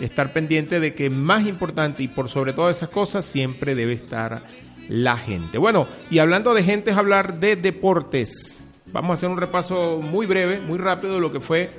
estar 0.00 0.32
pendiente 0.32 0.80
de 0.80 0.92
que 0.92 1.10
más 1.10 1.46
importante 1.46 2.02
y 2.02 2.08
por 2.08 2.28
sobre 2.28 2.52
todas 2.52 2.76
esas 2.76 2.90
cosas 2.90 3.24
siempre 3.24 3.74
debe 3.74 3.94
estar 3.94 4.42
la 4.88 5.16
gente. 5.16 5.58
Bueno, 5.58 5.86
y 6.10 6.18
hablando 6.18 6.54
de 6.54 6.62
gente 6.62 6.90
es 6.90 6.96
hablar 6.96 7.40
de 7.40 7.56
deportes. 7.56 8.58
Vamos 8.92 9.10
a 9.10 9.14
hacer 9.14 9.28
un 9.28 9.36
repaso 9.36 10.00
muy 10.00 10.26
breve, 10.26 10.60
muy 10.60 10.78
rápido 10.78 11.14
de 11.14 11.20
lo 11.20 11.30
que 11.30 11.40
fue 11.40 11.70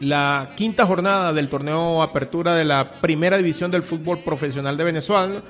la 0.00 0.50
quinta 0.56 0.86
jornada 0.86 1.32
del 1.32 1.48
torneo 1.48 2.02
Apertura 2.02 2.54
de 2.54 2.64
la 2.64 2.90
Primera 2.90 3.36
División 3.36 3.70
del 3.70 3.82
Fútbol 3.82 4.18
Profesional 4.18 4.76
de 4.76 4.84
Venezuela, 4.84 5.42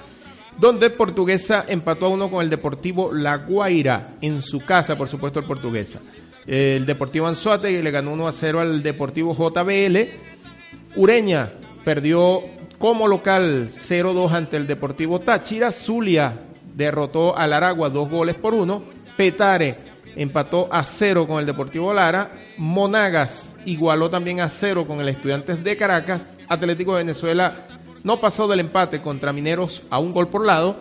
donde 0.59 0.91
Portuguesa 0.91 1.65
empató 1.69 2.07
a 2.07 2.11
uno 2.11 2.31
con 2.31 2.43
el 2.43 2.51
Deportivo 2.51 3.13
La 3.13 3.37
Guaira 3.37 4.17
en 4.21 4.43
su 4.43 4.61
casa, 4.61 4.97
por 4.97 5.09
supuesto, 5.09 5.41
el 5.41 5.47
Portuguesa. 5.47 6.01
El 6.47 6.87
Deportivo 6.87 7.27
Anzuate 7.27 7.83
le 7.83 7.91
ganó 7.91 8.13
1 8.13 8.29
a 8.29 8.33
0 8.33 8.61
al 8.61 8.83
Deportivo 8.83 9.35
JBL. 9.37 9.99
Ureña 10.97 11.51
perdió 11.85 12.43
como 12.79 13.09
local 13.09 13.69
0-2 13.71 14.33
ante 14.33 14.57
el 14.57 14.67
Deportivo 14.67 15.19
Táchira, 15.19 15.73
Zulia 15.73 16.39
derrotó 16.75 17.37
al 17.37 17.53
Aragua 17.53 17.91
dos 17.91 18.09
goles 18.09 18.37
por 18.37 18.55
uno, 18.55 18.83
Petare 19.17 19.77
empató 20.15 20.69
a 20.73 20.85
cero 20.85 21.27
con 21.27 21.41
el 21.41 21.47
Deportivo 21.47 21.93
Lara, 21.93 22.31
Monagas 22.57 23.51
igualó 23.65 24.09
también 24.09 24.41
a 24.41 24.49
cero 24.49 24.85
con 24.87 25.01
el 25.01 25.09
Estudiantes 25.09 25.63
de 25.65 25.77
Caracas, 25.77 26.23
Atlético 26.49 26.93
de 26.93 27.03
Venezuela 27.03 27.55
no 28.05 28.21
pasó 28.21 28.47
del 28.47 28.61
empate 28.61 29.03
contra 29.03 29.33
Mineros 29.33 29.83
a 29.91 29.99
un 29.99 30.13
gol 30.13 30.29
por 30.29 30.47
lado, 30.47 30.77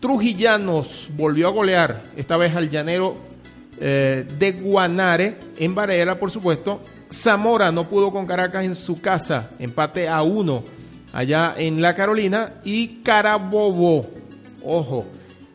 Trujillanos 0.00 1.10
volvió 1.14 1.48
a 1.48 1.52
golear, 1.52 2.02
esta 2.16 2.38
vez 2.38 2.56
al 2.56 2.70
llanero 2.70 3.16
eh, 3.80 4.26
de 4.38 4.52
Guanare, 4.52 5.36
en 5.58 5.74
Varela 5.74 6.18
por 6.18 6.30
supuesto, 6.30 6.80
Zamora 7.12 7.70
no 7.70 7.84
pudo 7.84 8.10
con 8.10 8.26
Caracas 8.26 8.64
en 8.64 8.74
su 8.74 9.00
casa, 9.00 9.50
empate 9.58 10.08
a 10.08 10.22
uno 10.22 10.62
allá 11.14 11.54
en 11.56 11.80
la 11.80 11.94
Carolina 11.94 12.54
y 12.64 13.00
Carabobo, 13.02 14.04
ojo, 14.64 15.06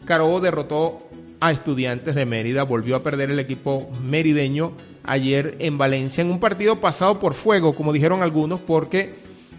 Carabobo 0.05 0.39
derrotó 0.39 0.97
a 1.41 1.51
Estudiantes 1.51 2.15
de 2.15 2.25
Mérida, 2.25 2.63
volvió 2.63 2.95
a 2.95 3.03
perder 3.03 3.29
el 3.29 3.39
equipo 3.39 3.89
merideño 4.01 4.71
ayer 5.03 5.57
en 5.59 5.77
Valencia 5.77 6.21
en 6.21 6.31
un 6.31 6.39
partido 6.39 6.77
pasado 6.77 7.19
por 7.19 7.33
fuego, 7.33 7.75
como 7.75 7.91
dijeron 7.91 8.23
algunos, 8.23 8.61
porque 8.61 9.15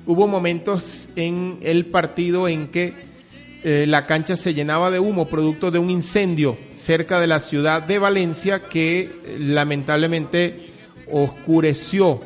hubo 0.07 0.27
momentos 0.27 1.11
en 1.17 1.59
el 1.61 1.85
partido 1.87 2.49
en 2.49 2.69
que 2.69 2.95
eh, 3.63 3.85
la 3.87 4.07
cancha 4.07 4.37
se 4.37 4.55
llenaba 4.55 4.91
de 4.91 5.01
humo 5.01 5.27
producto 5.27 5.71
de 5.71 5.79
un 5.79 5.91
incendio 5.91 6.57
cerca 6.79 7.21
de 7.21 7.27
la 7.27 7.41
ciudad 7.41 7.83
de 7.83 7.99
Valencia 7.99 8.61
que 8.61 9.01
eh, 9.01 9.37
lamentablemente 9.39 10.71
oscureció 11.13 12.21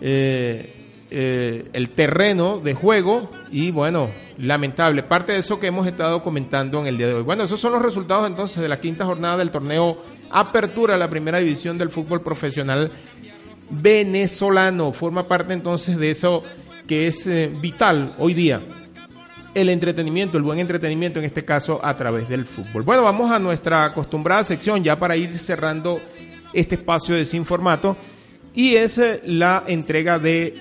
eh, 0.00 0.77
eh, 1.10 1.68
el 1.72 1.88
terreno 1.90 2.58
de 2.58 2.74
juego 2.74 3.30
y 3.50 3.70
bueno, 3.70 4.10
lamentable. 4.38 5.02
Parte 5.02 5.32
de 5.32 5.38
eso 5.38 5.58
que 5.58 5.68
hemos 5.68 5.86
estado 5.86 6.22
comentando 6.22 6.80
en 6.80 6.86
el 6.86 6.98
día 6.98 7.06
de 7.06 7.14
hoy. 7.14 7.22
Bueno, 7.22 7.44
esos 7.44 7.58
son 7.58 7.72
los 7.72 7.82
resultados 7.82 8.26
entonces 8.26 8.60
de 8.60 8.68
la 8.68 8.80
quinta 8.80 9.04
jornada 9.04 9.38
del 9.38 9.50
torneo 9.50 9.96
Apertura 10.30 10.98
la 10.98 11.08
primera 11.08 11.38
división 11.38 11.78
del 11.78 11.88
fútbol 11.88 12.20
profesional 12.20 12.90
venezolano. 13.70 14.92
Forma 14.92 15.26
parte 15.26 15.54
entonces 15.54 15.96
de 15.96 16.10
eso 16.10 16.42
que 16.86 17.06
es 17.06 17.26
eh, 17.26 17.50
vital 17.60 18.12
hoy 18.18 18.34
día. 18.34 18.62
El 19.54 19.70
entretenimiento, 19.70 20.36
el 20.36 20.42
buen 20.42 20.58
entretenimiento 20.58 21.18
en 21.18 21.24
este 21.24 21.44
caso 21.44 21.80
a 21.82 21.94
través 21.96 22.28
del 22.28 22.44
fútbol. 22.44 22.82
Bueno, 22.82 23.02
vamos 23.02 23.30
a 23.30 23.38
nuestra 23.38 23.86
acostumbrada 23.86 24.44
sección 24.44 24.84
ya 24.84 24.98
para 24.98 25.16
ir 25.16 25.38
cerrando 25.38 25.98
este 26.52 26.74
espacio 26.76 27.14
de 27.14 27.24
Sin 27.24 27.46
Formato 27.46 27.96
y 28.54 28.76
es 28.76 28.98
eh, 28.98 29.22
la 29.24 29.64
entrega 29.66 30.18
de 30.18 30.54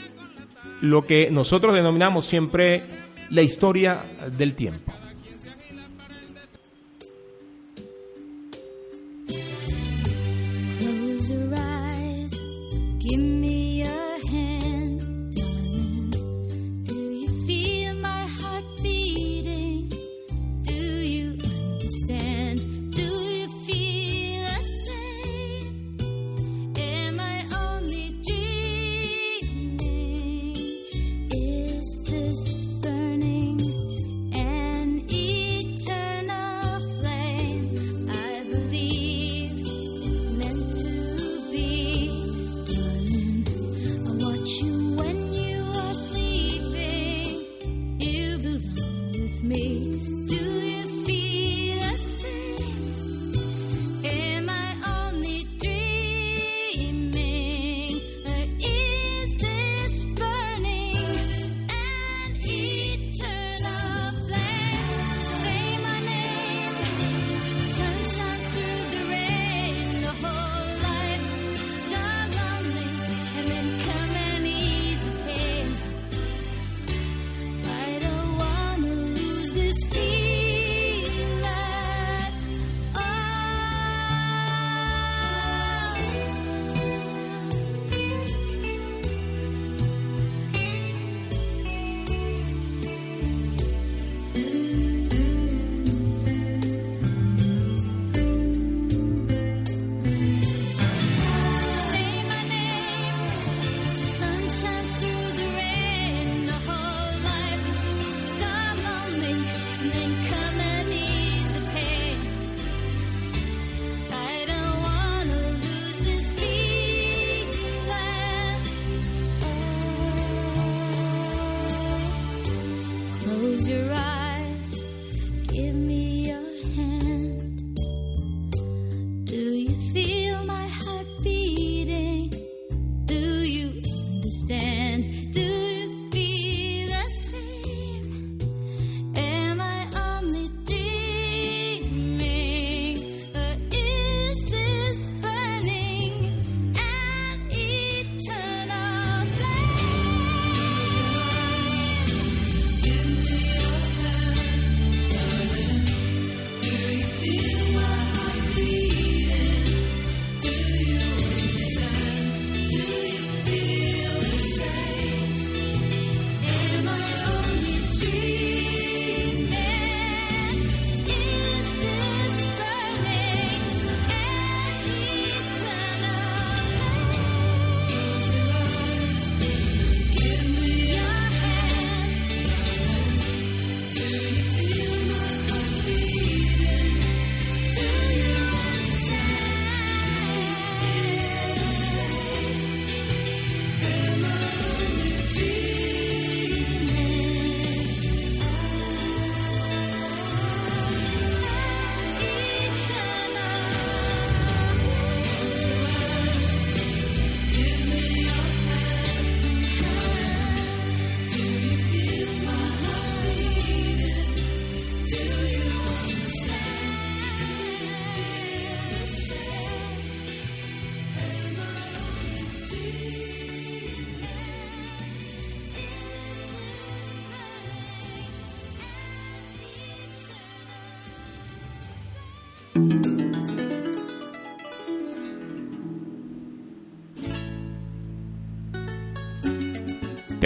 lo 0.81 1.05
que 1.05 1.29
nosotros 1.31 1.73
denominamos 1.73 2.25
siempre 2.25 2.83
la 3.29 3.41
historia 3.41 4.01
del 4.37 4.53
tiempo. 4.53 4.93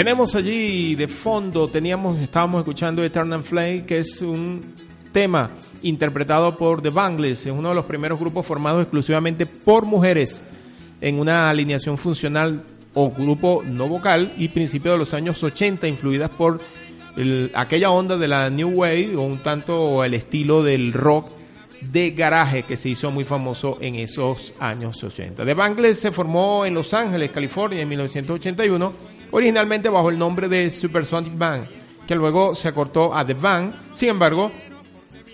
Tenemos 0.01 0.33
allí 0.33 0.95
de 0.95 1.07
fondo, 1.07 1.67
teníamos, 1.67 2.19
estábamos 2.19 2.61
escuchando 2.61 3.03
Eternal 3.03 3.43
Flame, 3.43 3.85
que 3.85 3.99
es 3.99 4.19
un 4.23 4.59
tema 5.11 5.51
interpretado 5.83 6.57
por 6.57 6.81
The 6.81 6.89
Bangles, 6.89 7.45
es 7.45 7.51
uno 7.51 7.69
de 7.69 7.75
los 7.75 7.85
primeros 7.85 8.19
grupos 8.19 8.43
formados 8.43 8.81
exclusivamente 8.81 9.45
por 9.45 9.85
mujeres 9.85 10.43
en 11.01 11.19
una 11.19 11.51
alineación 11.51 11.99
funcional 11.99 12.63
o 12.95 13.11
grupo 13.11 13.61
no 13.63 13.87
vocal 13.87 14.33
y 14.37 14.47
principio 14.47 14.93
de 14.93 14.97
los 14.97 15.13
años 15.13 15.43
80 15.43 15.87
influidas 15.87 16.31
por 16.31 16.59
aquella 17.53 17.91
onda 17.91 18.17
de 18.17 18.27
la 18.27 18.49
New 18.49 18.69
Wave 18.69 19.15
o 19.15 19.21
un 19.21 19.37
tanto 19.37 20.03
el 20.03 20.15
estilo 20.15 20.63
del 20.63 20.93
rock 20.93 21.29
de 21.81 22.11
garaje 22.11 22.63
que 22.63 22.77
se 22.77 22.89
hizo 22.89 23.11
muy 23.11 23.25
famoso 23.25 23.77
en 23.81 23.95
esos 23.95 24.53
años 24.59 25.03
80. 25.03 25.45
The 25.45 25.53
Bangles 25.53 25.99
se 25.99 26.11
formó 26.11 26.65
en 26.65 26.73
Los 26.73 26.93
Ángeles, 26.93 27.31
California 27.31 27.81
en 27.81 27.89
1981 27.89 29.21
originalmente 29.31 29.89
bajo 29.89 30.09
el 30.09 30.19
nombre 30.19 30.47
de 30.47 30.69
Supersonic 30.69 31.37
Band, 31.37 31.67
que 32.05 32.15
luego 32.15 32.53
se 32.55 32.67
acortó 32.67 33.15
a 33.15 33.25
The 33.25 33.33
Band. 33.33 33.73
Sin 33.93 34.09
embargo, 34.09 34.51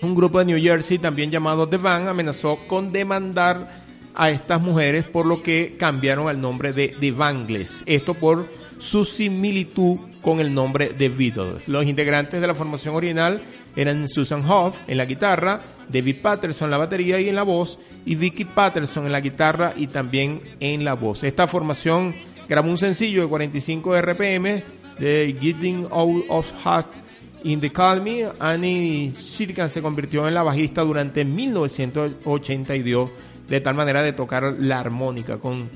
un 0.00 0.14
grupo 0.14 0.38
de 0.38 0.46
New 0.46 0.60
Jersey 0.60 0.98
también 0.98 1.30
llamado 1.30 1.68
The 1.68 1.76
Band 1.76 2.08
amenazó 2.08 2.58
con 2.66 2.90
demandar 2.90 3.68
a 4.14 4.30
estas 4.30 4.62
mujeres 4.62 5.04
por 5.04 5.26
lo 5.26 5.42
que 5.42 5.76
cambiaron 5.78 6.28
el 6.30 6.40
nombre 6.40 6.72
de 6.72 6.96
The 6.98 7.12
Bangles. 7.12 7.82
Esto 7.86 8.14
por 8.14 8.46
su 8.78 9.04
similitud 9.04 9.98
con 10.22 10.40
el 10.40 10.52
nombre 10.52 10.90
de 10.90 11.08
Beatles. 11.08 11.68
Los 11.68 11.86
integrantes 11.86 12.40
de 12.40 12.46
la 12.46 12.54
formación 12.54 12.94
original 12.94 13.42
eran 13.76 14.08
Susan 14.08 14.44
Hoff 14.48 14.76
en 14.88 14.96
la 14.98 15.04
guitarra, 15.04 15.60
David 15.88 16.16
Patterson 16.22 16.66
en 16.66 16.70
la 16.72 16.78
batería 16.78 17.20
y 17.20 17.28
en 17.28 17.34
la 17.34 17.42
voz, 17.42 17.78
y 18.04 18.14
Vicky 18.14 18.44
Patterson 18.44 19.06
en 19.06 19.12
la 19.12 19.20
guitarra 19.20 19.72
y 19.76 19.86
también 19.86 20.40
en 20.60 20.84
la 20.84 20.94
voz. 20.94 21.24
Esta 21.24 21.46
formación 21.46 22.14
grabó 22.48 22.70
un 22.70 22.78
sencillo 22.78 23.22
de 23.22 23.28
45 23.28 24.00
RPM 24.00 24.62
de 24.98 25.36
Getting 25.40 25.86
Out 25.90 26.24
of 26.28 26.50
Heart 26.64 26.86
in 27.44 27.60
the 27.60 27.70
Calmy. 27.70 28.24
Annie 28.38 29.12
Shirkan 29.12 29.70
se 29.70 29.82
convirtió 29.82 30.26
en 30.26 30.34
la 30.34 30.42
bajista 30.42 30.82
durante 30.82 31.24
1982 31.24 33.10
de 33.48 33.60
tal 33.60 33.74
manera 33.74 34.02
de 34.02 34.12
tocar 34.12 34.56
la 34.58 34.80
armónica. 34.80 35.38
Con 35.38 35.68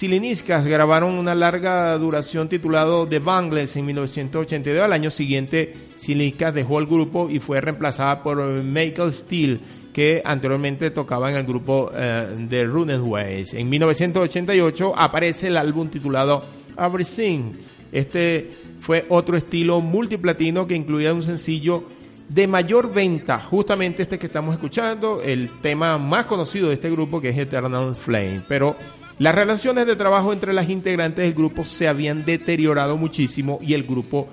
Siliniscas 0.00 0.66
grabaron 0.66 1.18
una 1.18 1.34
larga 1.34 1.92
duración 1.98 2.48
titulado 2.48 3.06
The 3.06 3.18
Bangles 3.18 3.76
en 3.76 3.84
1982. 3.84 4.82
Al 4.82 4.94
año 4.94 5.10
siguiente, 5.10 5.74
Siliniscas 5.98 6.54
dejó 6.54 6.78
el 6.78 6.86
grupo 6.86 7.28
y 7.28 7.38
fue 7.38 7.60
reemplazada 7.60 8.22
por 8.22 8.42
Michael 8.62 9.12
Steele 9.12 9.58
que 9.92 10.22
anteriormente 10.24 10.90
tocaba 10.90 11.30
en 11.30 11.36
el 11.36 11.44
grupo 11.44 11.90
eh, 11.94 12.34
de 12.34 12.64
Runaways. 12.64 13.52
En 13.52 13.68
1988 13.68 14.94
aparece 14.96 15.48
el 15.48 15.58
álbum 15.58 15.88
titulado 15.88 16.40
Everything. 16.78 17.52
Este 17.92 18.48
fue 18.78 19.04
otro 19.10 19.36
estilo 19.36 19.82
multiplatino 19.82 20.66
que 20.66 20.76
incluía 20.76 21.12
un 21.12 21.24
sencillo 21.24 21.84
de 22.26 22.46
mayor 22.46 22.90
venta, 22.90 23.38
justamente 23.38 24.04
este 24.04 24.18
que 24.18 24.28
estamos 24.28 24.54
escuchando, 24.54 25.20
el 25.22 25.50
tema 25.60 25.98
más 25.98 26.24
conocido 26.24 26.68
de 26.68 26.74
este 26.74 26.88
grupo 26.88 27.20
que 27.20 27.28
es 27.28 27.36
Eternal 27.36 27.94
Flame. 27.94 28.40
Pero 28.48 28.76
las 29.20 29.34
relaciones 29.34 29.86
de 29.86 29.96
trabajo 29.96 30.32
entre 30.32 30.54
las 30.54 30.70
integrantes 30.70 31.22
del 31.22 31.34
grupo 31.34 31.66
se 31.66 31.86
habían 31.86 32.24
deteriorado 32.24 32.96
muchísimo 32.96 33.58
y 33.60 33.74
el 33.74 33.82
grupo 33.82 34.28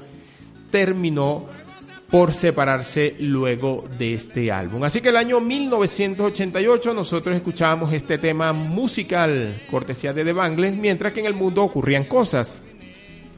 terminó 0.72 1.46
por 2.10 2.34
separarse 2.34 3.18
luego 3.20 3.84
de 4.00 4.14
este 4.14 4.50
álbum. 4.50 4.86
Así 4.86 5.02
que 5.02 5.10
el 5.10 5.18
año 5.18 5.42
1988 5.42 6.94
nosotros 6.94 7.36
escuchábamos 7.36 7.92
este 7.92 8.18
tema 8.18 8.54
musical, 8.54 9.56
cortesía 9.70 10.14
de 10.14 10.24
The 10.24 10.32
Bangles, 10.32 10.78
mientras 10.78 11.12
que 11.12 11.20
en 11.20 11.26
el 11.26 11.34
mundo 11.34 11.66
ocurrían 11.66 12.06
cosas. 12.06 12.62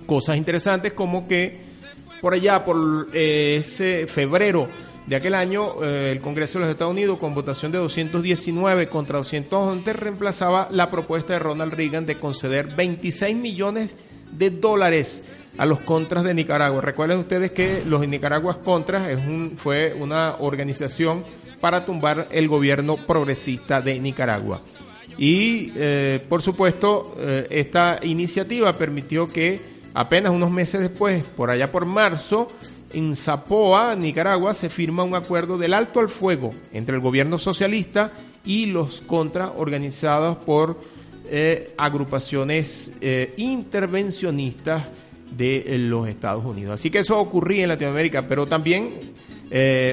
Cosas 0.06 0.38
interesantes 0.38 0.94
como 0.94 1.28
que 1.28 1.62
por 2.22 2.36
allá, 2.36 2.64
por 2.64 3.08
eh, 3.12 3.58
ese 3.62 4.06
febrero 4.06 4.70
de 5.10 5.16
aquel 5.16 5.34
año, 5.34 5.84
eh, 5.84 6.12
el 6.12 6.20
Congreso 6.20 6.60
de 6.60 6.66
los 6.66 6.72
Estados 6.72 6.94
Unidos, 6.94 7.18
con 7.18 7.34
votación 7.34 7.72
de 7.72 7.80
219 7.80 8.88
contra 8.88 9.18
211, 9.18 9.92
reemplazaba 9.94 10.68
la 10.72 10.92
propuesta 10.92 11.34
de 11.34 11.40
Ronald 11.40 11.74
Reagan 11.74 12.06
de 12.06 12.16
conceder 12.16 12.68
26 12.76 13.36
millones 13.36 13.90
de 14.32 14.52
dólares 14.52 15.24
a 15.58 15.66
los 15.66 15.80
contras 15.80 16.24
de 16.24 16.36
Nicaragua. 16.36 16.82
Recuerden 16.82 17.18
ustedes 17.18 17.52
que 17.52 17.84
los 17.84 18.08
Nicaraguas 18.08 18.58
Contras 18.58 19.20
fue 19.58 19.96
una 20.00 20.36
organización 20.42 21.24
para 21.60 21.86
tumbar 21.86 22.28
el 22.30 22.48
gobierno 22.48 22.96
progresista 22.96 23.82
de 23.82 24.00
Nicaragua. 24.00 24.62
Y 25.18 25.72
eh, 25.76 26.24
por 26.30 26.44
supuesto, 26.44 27.16
eh, 27.18 27.48
esta 27.50 28.00
iniciativa 28.04 28.72
permitió 28.74 29.28
que 29.28 29.60
apenas 29.96 30.32
unos 30.32 30.52
meses 30.52 30.82
después, 30.82 31.24
por 31.24 31.50
allá 31.50 31.72
por 31.72 31.88
marzo, 31.88 32.48
en 32.94 33.16
Zapoa, 33.16 33.96
Nicaragua, 33.96 34.54
se 34.54 34.70
firma 34.70 35.04
un 35.04 35.16
acuerdo 35.16 35.58
del 35.58 35.74
alto 35.74 36.00
al 36.00 36.10
fuego 36.10 36.54
entre 36.74 36.96
el 36.96 37.02
gobierno 37.02 37.38
socialista 37.38 38.12
y 38.46 38.68
los 38.68 39.02
contras 39.02 39.52
organizados 39.58 40.38
por 40.38 40.80
eh, 41.32 41.74
agrupaciones 41.78 42.92
intervencionistas 43.38 44.86
de 45.38 45.78
los 45.78 46.08
Estados 46.08 46.44
Unidos. 46.44 46.74
Así 46.74 46.90
que 46.90 47.00
eso 47.00 47.20
ocurría 47.20 47.64
en 47.64 47.70
Latinoamérica, 47.70 48.24
pero 48.28 48.46
también 48.48 48.90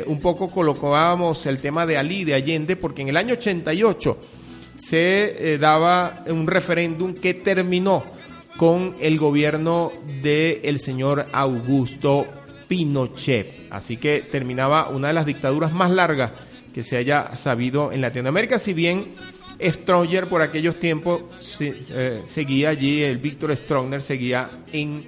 un 0.07 0.19
poco 0.21 0.51
colocábamos 0.51 1.47
el 1.47 1.59
tema 1.59 1.87
de 1.87 1.97
Ali, 1.97 2.25
de 2.25 2.35
Allende, 2.35 2.77
porque 2.77 3.03
en 3.03 3.09
el 3.09 3.17
año 3.17 3.35
88 3.35 4.19
se 4.77 5.55
eh, 5.55 5.59
daba 5.59 6.25
un 6.29 6.47
referéndum 6.47 7.15
que 7.15 7.35
terminó 7.35 8.05
con 8.57 8.95
el 9.01 9.19
gobierno 9.19 9.91
del 10.23 10.61
el 10.63 10.79
señor 10.79 11.27
Augusto 11.33 12.27
Pinochet. 12.69 13.67
Así 13.71 13.97
que 13.97 14.21
terminaba 14.21 14.89
una 14.89 15.09
de 15.09 15.15
las 15.15 15.27
dictaduras 15.27 15.73
más 15.73 15.91
largas 15.91 16.33
que 16.73 16.83
se 16.83 16.97
haya 16.97 17.37
sabido 17.37 17.93
en 17.93 18.01
Latinoamérica, 18.03 18.59
si 18.59 18.75
bien 18.75 19.05
Stronger 19.59 20.29
por 20.29 20.43
aquellos 20.43 20.77
tiempos 20.77 21.23
eh, 21.61 22.23
seguía 22.27 22.69
allí, 22.71 23.03
el 23.03 23.19
Víctor 23.19 23.57
Stronger 23.57 24.03
seguía 24.03 24.51
en 24.73 25.03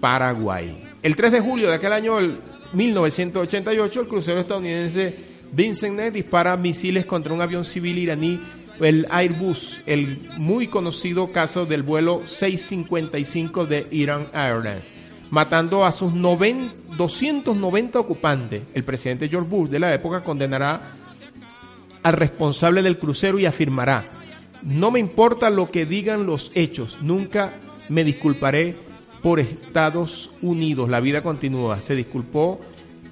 Paraguay. 0.00 0.82
El 1.02 1.16
3 1.16 1.32
de 1.32 1.40
julio 1.40 1.68
de 1.70 1.76
aquel 1.76 1.94
año, 1.94 2.18
el 2.18 2.38
1988, 2.74 4.00
el 4.02 4.08
crucero 4.08 4.40
estadounidense 4.40 5.14
Vincent 5.52 5.98
dispara 6.12 6.56
misiles 6.56 7.06
contra 7.06 7.32
un 7.32 7.40
avión 7.40 7.64
civil 7.64 7.96
iraní 7.96 8.40
el 8.80 9.06
Airbus, 9.10 9.82
el 9.86 10.18
muy 10.36 10.66
conocido 10.66 11.30
caso 11.30 11.64
del 11.64 11.82
vuelo 11.82 12.22
655 12.26 13.66
de 13.66 13.86
Iran 13.90 14.26
Airlines, 14.32 14.84
matando 15.34 15.84
a 15.84 15.90
sus 15.90 16.12
290 16.14 17.98
ocupantes. 17.98 18.62
El 18.72 18.84
presidente 18.84 19.28
George 19.28 19.50
Bush 19.50 19.68
de 19.68 19.80
la 19.80 19.92
época 19.92 20.20
condenará 20.20 20.80
al 22.04 22.12
responsable 22.12 22.82
del 22.82 22.98
crucero 22.98 23.40
y 23.40 23.46
afirmará, 23.46 24.04
no 24.62 24.92
me 24.92 25.00
importa 25.00 25.50
lo 25.50 25.68
que 25.68 25.86
digan 25.86 26.24
los 26.24 26.52
hechos, 26.54 26.98
nunca 27.00 27.52
me 27.88 28.04
disculparé 28.04 28.76
por 29.24 29.40
Estados 29.40 30.30
Unidos. 30.40 30.88
La 30.88 31.00
vida 31.00 31.20
continúa. 31.20 31.80
Se 31.80 31.96
disculpó, 31.96 32.60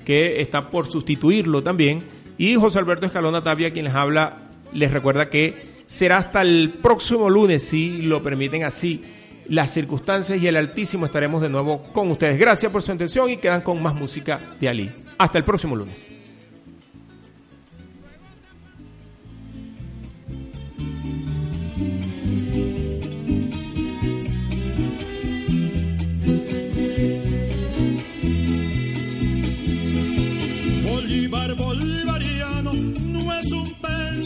que 0.05 0.41
está 0.41 0.69
por 0.69 0.91
sustituirlo 0.91 1.63
también. 1.63 2.03
Y 2.37 2.55
José 2.57 2.79
Alberto 2.79 3.07
Escalona 3.07 3.43
Tapia, 3.43 3.73
quien 3.73 3.87
les 3.87 3.95
habla, 3.95 4.37
les 4.73 4.93
recuerda 4.93 5.31
que 5.31 5.55
será 5.87 6.19
hasta 6.19 6.43
el 6.43 6.75
próximo 6.83 7.31
lunes, 7.31 7.65
si 7.65 8.03
lo 8.03 8.23
permiten 8.23 8.65
así 8.65 9.01
las 9.49 9.73
circunstancias 9.73 10.41
y 10.41 10.47
el 10.47 10.57
Altísimo 10.57 11.07
estaremos 11.07 11.41
de 11.41 11.49
nuevo 11.49 11.83
con 11.95 12.11
ustedes. 12.11 12.39
Gracias 12.39 12.71
por 12.71 12.83
su 12.83 12.93
atención 12.93 13.31
y 13.31 13.39
quedan 13.39 13.63
con 13.63 13.83
más 13.83 13.95
música 13.95 14.39
de 14.61 14.69
Ali. 14.69 14.91
Hasta 15.17 15.39
el 15.39 15.45
próximo 15.45 15.75
lunes. 15.75 16.18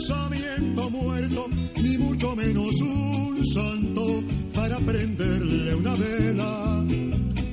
Pensamiento 0.02 0.90
muerto, 0.90 1.48
ni 1.80 1.96
mucho 1.96 2.34
menos 2.34 2.80
un 2.80 3.44
santo 3.46 4.24
para 4.52 4.78
prenderle 4.78 5.76
una 5.76 5.94
vela. 5.94 6.84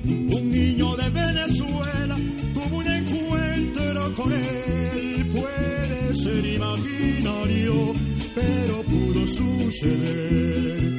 Un 0.06 0.52
niño 0.52 0.96
de 0.96 1.10
Venezuela 1.10 2.18
tuvo 2.56 2.78
un 2.78 2.88
encuentro 2.88 4.16
con 4.16 4.32
él, 4.34 5.28
puede 5.32 6.16
ser 6.16 6.44
imaginario, 6.44 7.94
pero 8.34 8.82
pudo 8.84 9.28
suceder. 9.28 10.99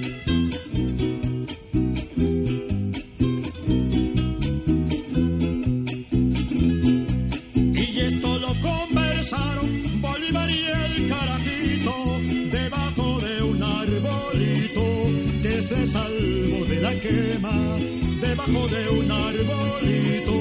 La 16.91 17.01
quema, 17.01 17.77
debajo 18.21 18.69
de 18.69 18.89
un 18.89 19.11
arbolito 19.11 20.33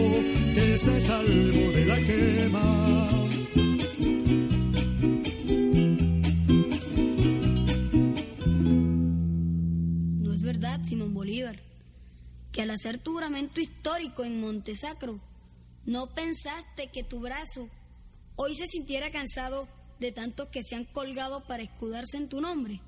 que 0.55 0.77
se 0.77 1.01
salvo 1.01 1.71
de 1.71 1.85
la 1.85 1.95
quema. 1.97 3.09
No 10.21 10.33
es 10.33 10.43
verdad, 10.43 10.81
Simón 10.83 11.13
Bolívar, 11.13 11.61
que 12.51 12.61
al 12.63 12.71
hacer 12.71 12.97
tu 12.97 13.13
juramento 13.13 13.61
histórico 13.61 14.23
en 14.23 14.41
Montesacro, 14.41 15.19
no 15.85 16.07
pensaste 16.15 16.87
que 16.87 17.03
tu 17.03 17.19
brazo 17.19 17.69
hoy 18.35 18.55
se 18.55 18.67
sintiera 18.67 19.11
cansado 19.11 19.67
de 19.99 20.11
tantos 20.11 20.47
que 20.47 20.63
se 20.63 20.75
han 20.75 20.85
colgado 20.85 21.43
para 21.45 21.61
escudarse 21.61 22.17
en 22.17 22.29
tu 22.29 22.41
nombre. 22.41 22.81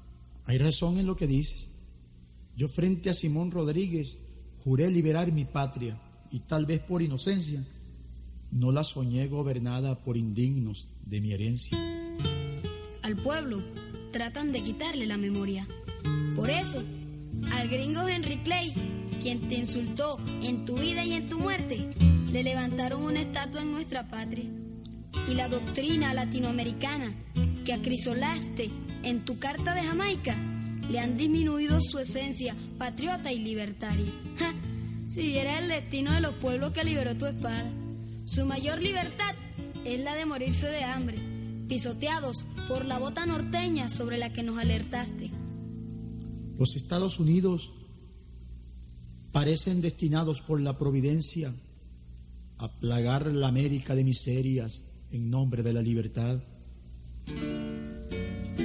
Hay 0.45 0.57
razón 0.57 0.97
en 0.97 1.05
lo 1.05 1.15
que 1.15 1.27
dices. 1.27 1.70
Yo 2.55 2.67
frente 2.67 3.09
a 3.09 3.13
Simón 3.13 3.51
Rodríguez 3.51 4.17
juré 4.63 4.89
liberar 4.89 5.31
mi 5.31 5.45
patria 5.45 5.99
y 6.31 6.41
tal 6.41 6.65
vez 6.65 6.79
por 6.79 7.01
inocencia 7.01 7.63
no 8.51 8.71
la 8.71 8.83
soñé 8.83 9.27
gobernada 9.27 10.03
por 10.03 10.17
indignos 10.17 10.87
de 11.05 11.21
mi 11.21 11.33
herencia. 11.33 11.77
Al 13.01 13.15
pueblo 13.15 13.61
tratan 14.11 14.51
de 14.51 14.61
quitarle 14.61 15.05
la 15.05 15.17
memoria. 15.17 15.67
Por 16.35 16.49
eso, 16.49 16.83
al 17.53 17.69
gringo 17.69 18.07
Henry 18.07 18.37
Clay, 18.37 18.73
quien 19.21 19.47
te 19.47 19.55
insultó 19.55 20.19
en 20.43 20.65
tu 20.65 20.75
vida 20.75 21.05
y 21.05 21.13
en 21.13 21.29
tu 21.29 21.39
muerte, 21.39 21.89
le 22.31 22.43
levantaron 22.43 23.03
una 23.03 23.21
estatua 23.21 23.61
en 23.61 23.71
nuestra 23.71 24.09
patria. 24.09 24.45
Y 25.29 25.35
la 25.35 25.47
doctrina 25.47 26.13
latinoamericana 26.13 27.13
que 27.65 27.73
acrisolaste 27.73 28.69
en 29.03 29.23
tu 29.23 29.39
carta 29.39 29.73
de 29.75 29.83
Jamaica 29.83 30.35
le 30.91 30.99
han 30.99 31.17
disminuido 31.17 31.79
su 31.81 31.99
esencia 31.99 32.55
patriota 32.77 33.31
y 33.31 33.39
libertaria. 33.39 34.11
si 35.07 35.21
viera 35.21 35.59
el 35.59 35.67
destino 35.67 36.11
de 36.13 36.21
los 36.21 36.35
pueblos 36.35 36.73
que 36.73 36.83
liberó 36.83 37.15
tu 37.17 37.25
espada. 37.25 37.71
Su 38.25 38.45
mayor 38.45 38.81
libertad 38.81 39.35
es 39.85 39.99
la 40.01 40.15
de 40.15 40.25
morirse 40.25 40.67
de 40.67 40.83
hambre, 40.83 41.17
pisoteados 41.67 42.45
por 42.67 42.85
la 42.85 42.99
bota 42.99 43.25
norteña 43.25 43.89
sobre 43.89 44.17
la 44.17 44.31
que 44.31 44.43
nos 44.43 44.57
alertaste. 44.57 45.31
Los 46.57 46.75
Estados 46.75 47.19
Unidos 47.19 47.71
parecen 49.31 49.81
destinados 49.81 50.41
por 50.41 50.61
la 50.61 50.77
providencia 50.77 51.53
a 52.57 52.71
plagar 52.79 53.27
la 53.27 53.47
América 53.47 53.95
de 53.95 54.03
miserias 54.03 54.83
en 55.11 55.29
nombre 55.29 55.63
de 55.63 55.73
la 55.73 55.81
libertad. 55.81 56.39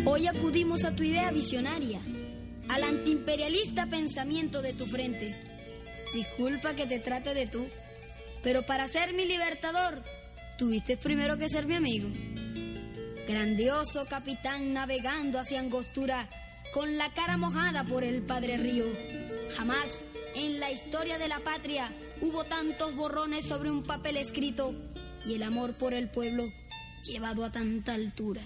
Hoy 0.05 0.27
acudimos 0.27 0.85
a 0.85 0.95
tu 0.95 1.03
idea 1.03 1.33
visionaria, 1.33 2.01
al 2.69 2.83
antiimperialista 2.83 3.87
pensamiento 3.87 4.63
de 4.63 4.73
tu 4.73 4.87
frente. 4.87 5.35
Disculpa 6.13 6.75
que 6.75 6.87
te 6.87 6.99
trate 6.99 7.35
de 7.35 7.47
tú, 7.47 7.67
pero 8.43 8.63
para 8.63 8.89
ser 8.89 9.13
mi 9.13 9.27
libertador, 9.27 10.03
tuviste 10.59 10.97
primero 10.97 11.37
que 11.39 11.49
ser 11.49 11.67
mi 11.67 11.75
amigo. 11.75 12.09
Grandioso 13.29 14.07
capitán 14.07 14.73
navegando 14.73 15.39
hacia 15.39 15.61
Angostura 15.61 16.29
con 16.73 16.97
la 16.97 17.13
cara 17.13 17.37
mojada 17.37 17.85
por 17.85 18.05
el 18.05 18.23
Padre 18.23 18.57
Río. 18.57 18.85
Jamás 19.57 20.05
en 20.35 20.61
la 20.61 20.71
historia 20.71 21.19
de 21.19 21.29
la 21.29 21.41
patria 21.41 21.91
hubo 22.21 22.45
tantos 22.45 22.95
borrones 22.95 23.47
sobre 23.47 23.71
un 23.71 23.83
papel 23.83 24.17
escrito 24.17 24.75
y 25.27 25.35
el 25.35 25.43
amor 25.43 25.75
por 25.75 25.95
el 25.95 26.09
pueblo 26.09 26.45
llevado 27.03 27.45
a 27.45 27.51
tanta 27.51 27.95
altura. 27.95 28.43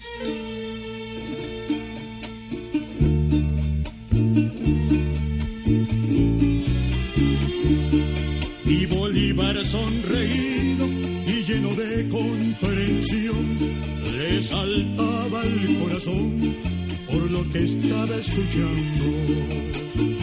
Y 8.65 8.85
Bolívar 8.85 9.65
sonreído 9.65 10.87
y 11.27 11.43
lleno 11.43 11.69
de 11.75 12.07
comprensión, 12.09 13.57
le 14.13 14.41
saltaba 14.41 15.43
el 15.43 15.77
corazón 15.79 16.55
por 17.09 17.31
lo 17.31 17.47
que 17.49 17.63
estaba 17.63 18.15
escuchando. 18.15 20.20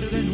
de 0.00 0.22
nuevo. 0.22 0.33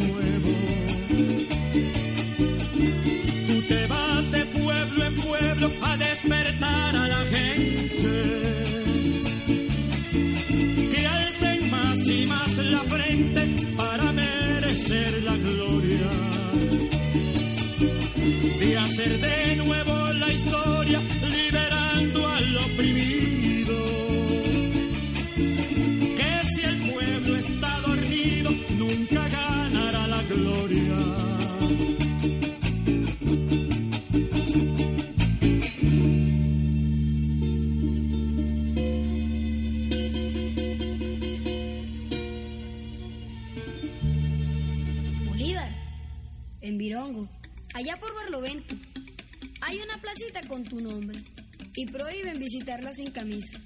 Sin 52.95 53.11
camisa, 53.13 53.61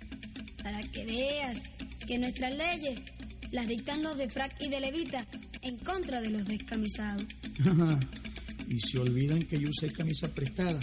para 0.62 0.82
que 0.90 1.04
veas 1.04 1.58
que 2.06 2.18
nuestras 2.18 2.52
leyes 2.56 3.00
las 3.50 3.66
dictan 3.66 4.02
los 4.02 4.18
de 4.18 4.28
frac 4.28 4.54
y 4.60 4.68
de 4.68 4.80
levita 4.80 5.26
en 5.62 5.78
contra 5.78 6.20
de 6.20 6.30
los 6.30 6.44
descamisados. 6.46 7.24
y 8.68 8.80
se 8.80 8.98
olvidan 8.98 9.42
que 9.44 9.58
yo 9.58 9.68
usé 9.68 9.90
camisa 9.92 10.28
prestada 10.34 10.80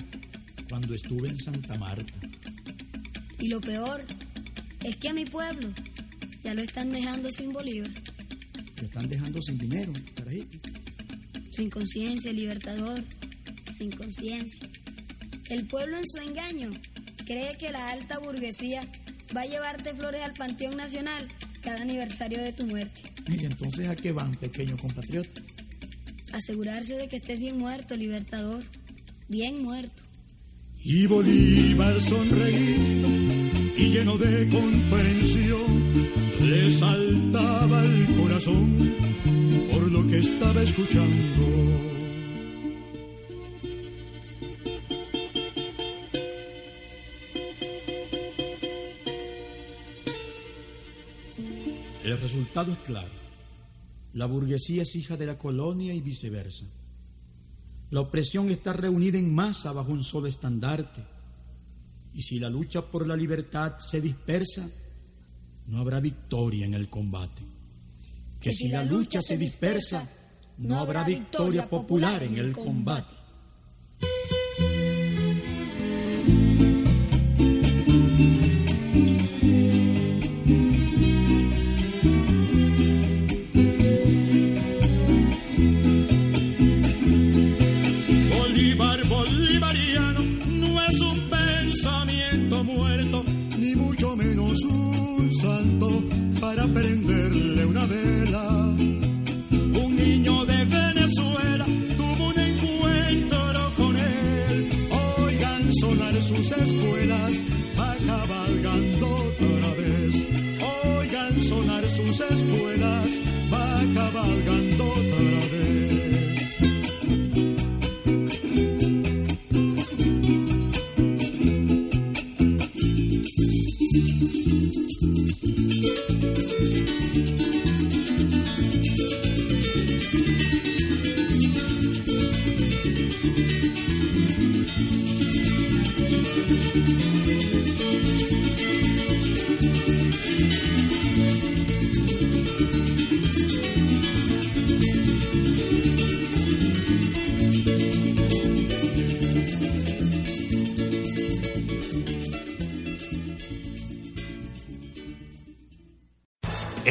cuando 0.70 0.94
estuve 0.94 1.30
en 1.30 1.38
Santa 1.38 1.78
Marta. 1.78 2.14
Y 3.40 3.48
lo 3.48 3.60
peor 3.60 4.06
es 4.84 4.96
que 4.98 5.10
a 5.10 5.14
mi 5.14 5.26
pueblo 5.26 5.70
ya 6.44 6.54
lo 6.54 6.62
están 6.62 6.92
dejando 6.92 7.32
sin 7.32 7.50
Bolívar. 7.50 7.92
Lo 8.78 8.84
están 8.84 9.08
dejando 9.08 9.42
sin 9.42 9.58
dinero, 9.58 9.94
carajito. 10.16 10.58
Sin 11.52 11.70
conciencia, 11.70 12.32
libertador, 12.32 13.04
sin 13.78 13.92
conciencia. 13.92 14.68
El 15.50 15.68
pueblo 15.68 15.98
en 15.98 16.08
su 16.08 16.20
engaño 16.20 16.72
cree 17.26 17.58
que 17.58 17.72
la 17.72 17.90
alta 17.90 18.20
burguesía 18.20 18.88
va 19.36 19.42
a 19.42 19.46
llevarte 19.46 19.94
flores 19.94 20.22
al 20.22 20.34
Panteón 20.34 20.78
Nacional 20.78 21.28
cada 21.62 21.82
aniversario 21.82 22.42
de 22.42 22.54
tu 22.54 22.66
muerte. 22.66 23.02
¿Y 23.28 23.46
entonces 23.46 23.88
a 23.88 23.96
qué 23.96 24.12
van, 24.12 24.32
pequeño 24.32 24.78
compatriota? 24.78 25.42
Asegurarse 26.34 26.96
de 26.96 27.08
que 27.08 27.18
estés 27.18 27.40
bien 27.40 27.58
muerto, 27.58 27.96
libertador. 27.96 28.64
Bien 29.28 29.64
muerto. 29.64 30.04
Y 30.84 31.06
Bolívar 31.06 32.02
sonreído 32.02 33.10
y 33.78 33.90
lleno 33.90 34.18
de 34.18 34.50
comprensión, 34.50 36.10
le 36.42 36.72
saltaba 36.72 37.84
el 37.84 38.16
corazón 38.16 38.94
por 39.72 39.92
lo 39.92 40.06
que 40.08 40.20
estaba 40.20 40.62
escuchando. 40.62 42.01
El 52.12 52.20
resultado 52.20 52.74
es 52.74 52.78
claro. 52.80 53.10
La 54.14 54.26
burguesía 54.26 54.84
es 54.84 54.96
hija 54.98 55.16
de 55.16 55.26
la 55.26 55.38
colonia 55.38 55.94
y 55.94 56.02
viceversa. 56.02 56.66
La 57.90 58.02
opresión 58.02 58.50
está 58.50 58.74
reunida 58.74 59.18
en 59.18 59.34
masa 59.34 59.72
bajo 59.72 59.94
un 59.94 60.04
solo 60.04 60.28
estandarte. 60.28 61.02
Y 62.14 62.22
si 62.22 62.38
la 62.40 62.50
lucha 62.50 62.82
por 62.82 63.08
la 63.08 63.16
libertad 63.16 63.80
se 63.80 64.02
dispersa, 64.02 64.70
no 65.68 65.78
habrá 65.78 66.02
victoria 66.02 66.66
en 66.66 66.74
el 66.74 66.90
combate. 66.90 67.44
Que, 68.42 68.52
si 68.52 68.68
la 68.68 68.84
lucha 68.84 69.22
se 69.22 69.38
dispersa, 69.38 70.10
no 70.58 70.80
habrá 70.80 71.06
victoria 71.06 71.70
popular 71.70 72.24
en 72.24 72.38
el 72.38 72.52
combate. 72.52 73.22
Espuelas 107.32 107.46
va 107.80 107.96
cabalgando 108.06 109.08
otra 109.08 109.74
vez. 109.76 110.28